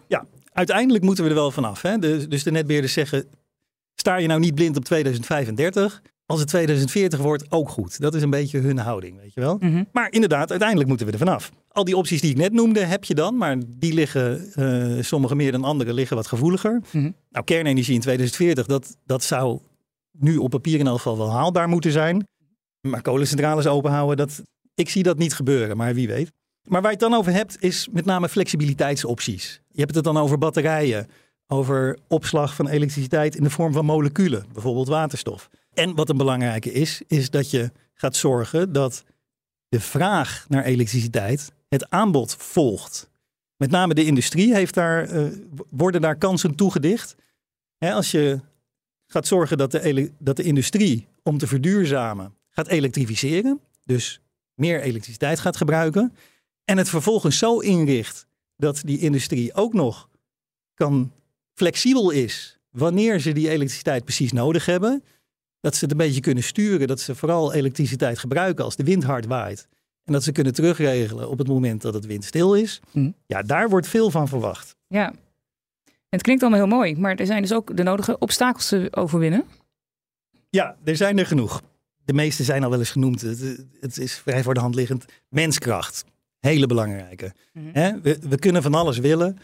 Uiteindelijk 0.54 1.04
moeten 1.04 1.24
we 1.24 1.30
er 1.30 1.36
wel 1.36 1.52
vanaf. 1.52 1.82
Hè? 1.82 1.98
Dus, 1.98 2.28
dus 2.28 2.44
de 2.44 2.52
netbeheerders 2.52 2.94
zeggen, 2.94 3.26
sta 3.96 4.18
je 4.18 4.28
nou 4.28 4.40
niet 4.40 4.56
blind 4.56 4.78
op 4.78 4.86
2035. 4.86 6.02
Als 6.26 6.40
het 6.40 6.50
2040 6.50 7.20
wordt, 7.20 7.52
ook 7.52 7.70
goed. 7.70 8.00
Dat 8.00 8.16
is 8.16 8.22
een 8.22 8.30
beetje 8.30 8.60
hun 8.60 8.78
houding, 8.78 9.20
weet 9.20 9.34
je 9.34 9.42
wel. 9.42 9.58
Mhm. 9.60 9.84
Maar 9.92 10.12
inderdaad, 10.12 10.50
uiteindelijk 10.50 10.90
moeten 10.90 11.06
we 11.06 11.12
er 11.12 11.18
vanaf. 11.18 11.52
Al 11.68 11.84
die 11.84 11.98
opties 11.98 12.22
die 12.22 12.32
ik 12.32 12.38
net 12.38 12.54
noemde, 12.54 12.80
heb 12.80 13.04
je 13.04 13.16
dan. 13.16 13.38
Maar 13.38 13.58
die 13.68 13.94
liggen, 13.94 14.52
eh, 14.54 15.04
sommige 15.04 15.36
meer 15.36 15.52
dan 15.52 15.64
andere, 15.64 15.94
liggen 15.94 16.16
wat 16.16 16.28
gevoeliger. 16.28 16.82
Mhm. 16.92 17.12
Nou, 17.30 17.46
kernenergie 17.46 17.94
in 17.94 18.02
2040, 18.02 18.66
dat, 18.66 18.98
dat 19.06 19.24
zou 19.24 19.60
nu 20.20 20.38
op 20.38 20.50
papier 20.50 20.80
in 20.80 20.88
elk 20.88 20.98
geval 20.98 21.18
wel 21.18 21.32
haalbaar 21.32 21.70
moeten 21.70 21.92
zijn. 21.92 22.28
Maar 22.82 23.02
kolencentrales 23.02 23.68
openhouden, 23.68 24.18
dat, 24.18 24.42
ik 24.74 24.90
zie 24.90 25.04
dat 25.04 25.18
niet 25.18 25.34
gebeuren, 25.34 25.78
maar 25.78 25.94
wie 25.94 26.08
weet. 26.08 26.32
Maar 26.64 26.82
waar 26.82 26.92
je 26.92 26.98
het 26.98 27.10
dan 27.10 27.20
over 27.20 27.32
hebt, 27.32 27.64
is 27.64 27.88
met 27.92 28.06
name 28.06 28.30
flexibiliteitsopties. 28.30 29.62
Je 29.68 29.82
hebt 29.82 29.96
het 29.96 30.04
dan 30.04 30.18
over 30.18 30.38
batterijen, 30.38 31.08
over 31.48 32.00
opslag 32.08 32.56
van 32.56 32.68
elektriciteit 32.68 33.36
in 33.36 33.44
de 33.44 33.50
vorm 33.50 33.74
van 33.74 33.86
moleculen, 33.86 34.46
bijvoorbeeld 34.54 34.88
waterstof. 34.88 35.50
En 35.74 35.96
wat 35.96 36.10
een 36.10 36.18
belangrijke 36.18 36.72
is, 36.72 37.02
is 37.08 37.30
dat 37.30 37.52
je 37.52 37.72
gaat 37.94 38.16
zorgen 38.16 38.74
dat 38.74 39.04
de 39.68 39.80
vraag 39.80 40.46
naar 40.48 40.64
elektriciteit 40.64 41.52
het 41.68 41.90
aanbod 41.90 42.36
volgt. 42.36 43.10
Met 43.58 43.72
name 43.72 43.94
de 43.94 44.06
industrie 44.06 44.54
heeft 44.54 44.74
daar, 44.74 45.10
eh, 45.10 45.26
worden 45.70 46.02
daar 46.02 46.16
kansen 46.16 46.56
toegedicht. 46.56 47.16
Als 47.78 48.12
je 48.12 48.40
gaat 49.12 49.28
zorgen 49.28 49.58
dat 49.58 49.72
de, 49.72 50.12
dat 50.20 50.36
de 50.36 50.44
industrie, 50.44 51.08
om 51.24 51.38
te 51.38 51.48
verduurzamen, 51.48 52.34
gaat 52.50 52.68
elektrificeren. 52.68 53.60
Dus 53.84 54.22
meer 54.54 54.82
elektriciteit 54.82 55.40
gaat 55.40 55.58
gebruiken. 55.58 56.14
En 56.66 56.78
het 56.78 56.90
vervolgens 56.90 57.38
zo 57.38 57.60
inricht 57.60 58.28
dat 58.56 58.82
die 58.86 59.00
industrie 59.00 59.54
ook 59.54 59.74
nog 59.74 60.10
kan 60.74 61.12
flexibel 61.54 62.10
is 62.10 62.60
wanneer 62.70 63.20
ze 63.20 63.32
die 63.32 63.50
elektriciteit 63.50 64.04
precies 64.04 64.32
nodig 64.32 64.66
hebben. 64.66 65.04
Dat 65.60 65.76
ze 65.76 65.84
het 65.84 65.92
een 65.92 65.98
beetje 65.98 66.22
kunnen 66.22 66.44
sturen, 66.44 66.88
dat 66.88 67.00
ze 67.00 67.16
vooral 67.16 67.54
elektriciteit 67.54 68.20
gebruiken 68.20 68.66
als 68.66 68.76
de 68.76 68.84
wind 68.84 69.04
hard 69.04 69.26
waait. 69.26 69.68
En 70.04 70.14
dat 70.14 70.24
ze 70.24 70.32
kunnen 70.32 70.54
terugregelen 70.54 71.30
op 71.30 71.38
het 71.38 71.48
moment 71.48 71.82
dat 71.82 71.94
het 71.94 72.06
windstil 72.06 72.56
is. 72.56 72.80
Mhm. 72.92 73.12
Ja, 73.26 73.42
daar 73.42 73.70
wordt 73.70 73.88
veel 73.88 74.12
van 74.12 74.28
verwacht. 74.28 74.76
Ja. 74.88 75.14
Het 76.10 76.22
klinkt 76.22 76.42
allemaal 76.42 76.60
heel 76.60 76.78
mooi, 76.78 76.96
maar 76.96 77.16
er 77.16 77.26
zijn 77.26 77.42
dus 77.42 77.54
ook 77.54 77.78
de 77.78 77.84
nodige 77.84 78.18
obstakels 78.18 78.68
te 78.68 78.88
overwinnen. 78.92 79.46
Ja, 80.50 80.76
er 80.84 80.96
zijn 80.96 81.18
er 81.18 81.26
genoeg. 81.26 81.62
De 82.06 82.14
meeste 82.14 82.44
zijn 82.44 82.64
al 82.64 82.70
wel 82.70 82.80
eens 82.80 82.92
genoemd. 82.92 83.22
Het, 83.22 83.66
het 83.80 83.98
is 83.98 84.18
vrij 84.18 84.44
voor 84.44 84.54
de 84.54 84.60
hand 84.60 84.76
liggend. 84.76 85.06
Menskracht. 85.30 86.06
Hele 86.40 86.68
belangrijke. 86.68 87.34
Mhm. 87.54 88.00
We, 88.02 88.20
we 88.30 88.40
kunnen 88.40 88.62
van 88.62 88.74
alles 88.74 88.98
willen, 88.98 89.38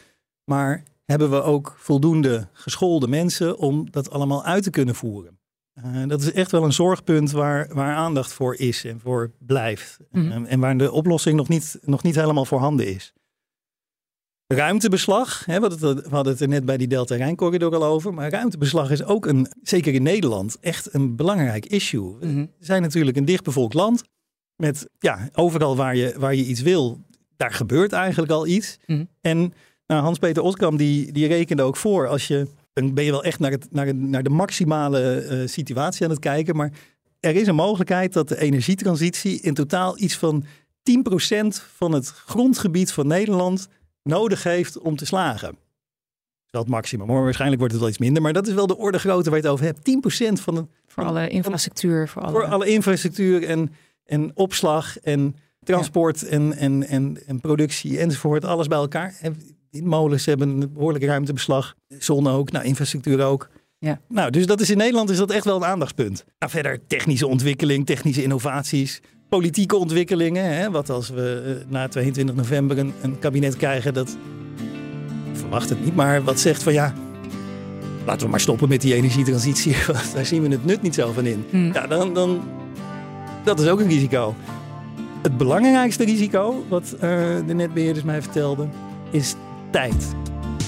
maar 0.44 0.84
hebben 1.06 1.30
we 1.30 1.42
ook 1.42 1.76
voldoende 1.78 2.48
geschoolde 2.54 3.08
mensen 3.08 3.58
om 3.58 3.92
dat 3.92 4.10
allemaal 4.10 4.44
uit 4.44 4.64
te 4.64 4.70
kunnen 4.70 4.96
voeren? 4.96 5.38
Eh, 5.74 6.08
dat 6.08 6.22
is 6.22 6.32
echt 6.32 6.52
wel 6.52 6.64
een 6.64 6.74
zorgpunt 6.74 7.32
waar, 7.32 7.68
waar 7.74 7.96
aandacht 7.96 8.34
voor 8.34 8.56
is 8.56 8.84
en 8.86 9.00
voor 9.00 9.32
blijft. 9.40 9.98
Mhm. 10.12 10.32
Eh, 10.32 10.52
en 10.52 10.60
waar 10.60 10.78
de 10.78 10.92
oplossing 10.92 11.38
nog 11.38 11.48
niet, 11.48 11.78
nog 11.82 12.04
niet 12.04 12.16
helemaal 12.16 12.46
voorhanden 12.46 12.88
is. 12.88 13.14
Ruimtebeslag, 14.48 15.46
hè, 15.46 15.60
we, 15.60 15.68
hadden 15.68 15.96
het, 15.96 16.08
we 16.08 16.16
hadden 16.16 16.34
het 16.34 16.42
er 16.42 16.48
net 16.48 16.66
bij 16.66 16.78
die 16.78 16.88
Delta 16.88 17.16
Rijncorridor 17.16 17.76
al 17.76 17.84
over. 17.84 18.14
Maar 18.14 18.30
ruimtebeslag 18.30 18.92
is 18.92 19.04
ook 19.04 19.26
een, 19.26 19.48
zeker 19.64 19.94
in 19.94 20.04
Nederland, 20.04 20.58
echt 20.60 20.94
een 20.94 21.16
belangrijk 21.16 21.66
issue. 21.66 22.16
Mhm. 22.22 22.36
We 22.36 22.66
zijn 22.66 22.82
natuurlijk 22.82 23.18
een 23.18 23.26
dichtbevolkt 23.26 23.74
land. 23.74 24.04
Met 24.56 24.90
ja, 25.00 25.30
overal 25.34 25.76
waar 25.76 25.96
je, 25.96 26.16
waar 26.18 26.36
je 26.36 26.46
iets 26.46 26.62
wil, 26.62 27.02
daar 27.38 27.52
gebeurt 27.52 27.92
eigenlijk 27.94 28.32
al 28.32 28.48
iets. 28.48 28.78
Mhm. 28.86 29.04
En 29.22 29.54
nou, 29.88 30.02
Hans-Peter 30.04 30.44
Oskam 30.44 30.78
die, 30.78 31.12
die 31.12 31.28
rekende 31.28 31.64
ook 31.64 31.78
voor, 31.78 32.08
als 32.08 32.28
je, 32.28 32.48
dan 32.74 32.94
ben 32.94 33.04
je 33.04 33.12
wel 33.12 33.24
echt 33.24 33.40
naar, 33.40 33.52
het, 33.52 33.68
naar, 33.72 33.86
het- 33.86 34.00
naar 34.02 34.24
de 34.24 34.30
maximale 34.30 35.00
eh, 35.20 35.48
situatie 35.48 36.04
aan 36.06 36.12
het 36.12 36.20
kijken. 36.20 36.56
Maar 36.56 36.72
er 37.20 37.36
is 37.36 37.48
een 37.48 37.56
mogelijkheid 37.56 38.14
dat 38.14 38.28
de 38.28 38.40
energietransitie 38.40 39.40
in 39.42 39.54
totaal 39.54 40.00
iets 40.00 40.16
van 40.18 40.44
10% 40.44 40.46
van 41.76 41.92
het 41.92 42.08
grondgebied 42.08 42.92
van 42.92 43.08
Nederland 43.08 43.68
nodig 44.06 44.44
heeft 44.44 44.80
om 44.80 44.96
te 44.96 45.06
slagen. 45.06 45.58
het 46.50 46.68
maximum. 46.68 47.08
Maar 47.08 47.24
waarschijnlijk 47.24 47.60
wordt 47.60 47.74
het 47.74 47.82
wel 47.84 47.92
iets 47.92 48.02
minder. 48.02 48.22
Maar 48.22 48.34
dat 48.34 48.48
is 48.48 48.54
wel 48.54 48.68
de 48.68 48.78
orde 48.78 49.00
grootte 49.00 49.30
waar 49.30 49.40
je 49.40 49.46
het 49.46 49.54
over 49.54 49.66
hebt. 49.66 50.40
10% 50.40 50.42
van 50.42 50.56
het. 50.56 50.66
Voor 50.88 51.04
alle 51.04 51.28
infrastructuur. 51.28 52.08
Voor 52.08 52.22
alle, 52.22 52.32
voor 52.32 52.46
alle 52.46 52.68
infrastructuur 52.68 53.44
en, 53.44 53.74
en 54.06 54.32
opslag 54.34 55.00
en 55.00 55.36
transport 55.64 56.28
en, 56.28 56.54
en, 56.54 56.88
en, 56.88 57.18
en 57.26 57.40
productie 57.40 58.00
enzovoort. 58.00 58.46
Alles 58.46 58.68
bij 58.68 58.78
elkaar. 58.78 59.16
En 59.22 59.38
molens 59.84 60.26
hebben 60.26 60.50
een 60.50 60.74
behoorlijk 60.74 61.04
ruimtebeslag. 61.04 61.76
Zon 61.88 62.28
ook, 62.28 62.52
nou, 62.52 62.66
infrastructuur 62.66 63.24
ook. 63.24 63.50
Ja. 63.80 64.00
Nou, 64.08 64.32
dus 64.32 64.46
dat 64.46 64.62
is 64.62 64.70
in 64.70 64.78
Nederland 64.78 65.10
is 65.10 65.18
dat 65.18 65.32
echt 65.32 65.46
wel 65.46 65.56
een 65.56 65.66
aandachtspunt. 65.66 66.26
Nou, 66.40 66.52
verder 66.52 66.88
technische 66.88 67.28
ontwikkeling, 67.28 67.86
technische 67.86 68.24
innovaties, 68.24 69.02
politieke 69.30 69.76
ontwikkelingen. 69.76 70.58
Hè, 70.58 70.72
wat 70.72 70.90
als 70.90 71.10
we 71.10 71.44
uh, 71.66 71.72
na 71.72 71.88
22 71.88 72.36
november 72.36 72.78
een, 72.78 72.94
een 73.02 73.20
kabinet 73.20 73.58
krijgen 73.58 73.94
dat, 73.94 74.18
ik 75.32 75.40
verwacht 75.40 75.70
het 75.70 75.84
niet, 75.84 75.96
maar 75.96 76.24
wat 76.24 76.40
zegt 76.40 76.64
van 76.64 76.74
ja, 76.74 76.94
laten 78.06 78.24
we 78.26 78.32
maar 78.32 78.40
stoppen 78.40 78.70
met 78.70 78.82
die 78.82 78.94
energietransitie. 78.94 79.76
Want 79.88 80.14
daar 80.14 80.26
zien 80.26 80.42
we 80.42 80.50
het 80.50 80.66
nut 80.66 80.82
niet 80.82 80.96
zo 80.96 81.12
van 81.12 81.26
in. 81.26 81.46
Hmm. 81.50 81.74
Ja, 81.74 81.88
dan, 81.88 82.14
dan, 82.14 82.42
dat 83.44 83.60
is 83.60 83.68
ook 83.68 83.80
een 83.80 83.88
risico. 83.88 84.36
Het 85.22 85.38
belangrijkste 85.38 86.04
risico, 86.06 86.66
wat 86.70 86.94
uh, 86.96 87.00
de 87.48 87.54
netbeheerders 87.54 88.06
mij 88.06 88.22
vertelden, 88.22 88.72
is 89.12 89.36
tijd. 89.72 90.16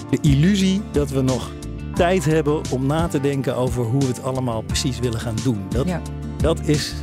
De 0.10 0.18
illusie 0.22 0.82
dat 0.92 1.10
we 1.10 1.22
nog 1.22 1.52
tijd 1.94 2.26
hebben 2.26 2.62
om 2.72 2.86
na 2.86 3.08
te 3.08 3.20
denken 3.22 3.56
over 3.56 3.84
hoe 3.84 4.00
we 4.02 4.08
het 4.08 4.24
allemaal 4.24 4.62
precies 4.62 5.00
willen 5.00 5.20
gaan 5.20 5.36
doen. 5.44 5.66
Dat, 5.70 5.88
Ja. 5.88 6.02
dat 6.42 6.60
is 6.68 6.94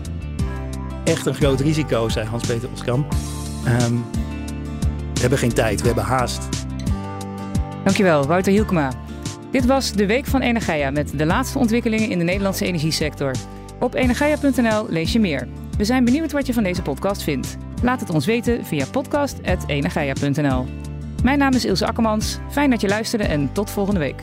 echt 1.04 1.26
een 1.26 1.34
groot 1.34 1.60
risico, 1.60 2.08
zei 2.08 2.26
Hans-Peter 2.26 2.68
Oskam. 2.72 3.06
Ehm, 3.64 3.94
we 5.14 5.20
hebben 5.20 5.38
geen 5.38 5.52
tijd, 5.52 5.80
we 5.80 5.86
hebben 5.86 6.04
haast. 6.04 6.48
Dankjewel, 7.84 8.26
Wouter 8.26 8.52
Hielkema. 8.52 8.92
Dit 9.50 9.66
was 9.66 9.92
de 9.92 10.06
Week 10.06 10.26
van 10.26 10.40
Energia 10.40 10.90
met 10.90 11.18
de 11.18 11.26
laatste 11.26 11.58
ontwikkelingen 11.58 12.10
in 12.10 12.18
de 12.18 12.24
Nederlandse 12.24 12.64
energiesector. 12.64 13.34
Op 13.80 13.94
energia.nl 13.94 14.86
lees 14.88 15.12
je 15.12 15.20
meer. 15.20 15.48
We 15.76 15.84
zijn 15.84 16.04
benieuwd 16.04 16.32
wat 16.32 16.46
je 16.46 16.52
van 16.52 16.62
deze 16.62 16.82
podcast 16.82 17.22
vindt. 17.22 17.56
Laat 17.82 18.00
het 18.00 18.10
ons 18.10 18.26
weten 18.26 18.64
via 18.64 18.86
podcast.energia.nl. 18.86 20.66
Mijn 21.22 21.38
naam 21.38 21.52
is 21.52 21.64
Ilse 21.64 21.86
Akkermans. 21.86 22.38
Fijn 22.50 22.70
dat 22.70 22.80
je 22.80 22.88
luisterde 22.88 23.24
en 23.24 23.52
tot 23.52 23.70
volgende 23.70 24.00
week. 24.00 24.22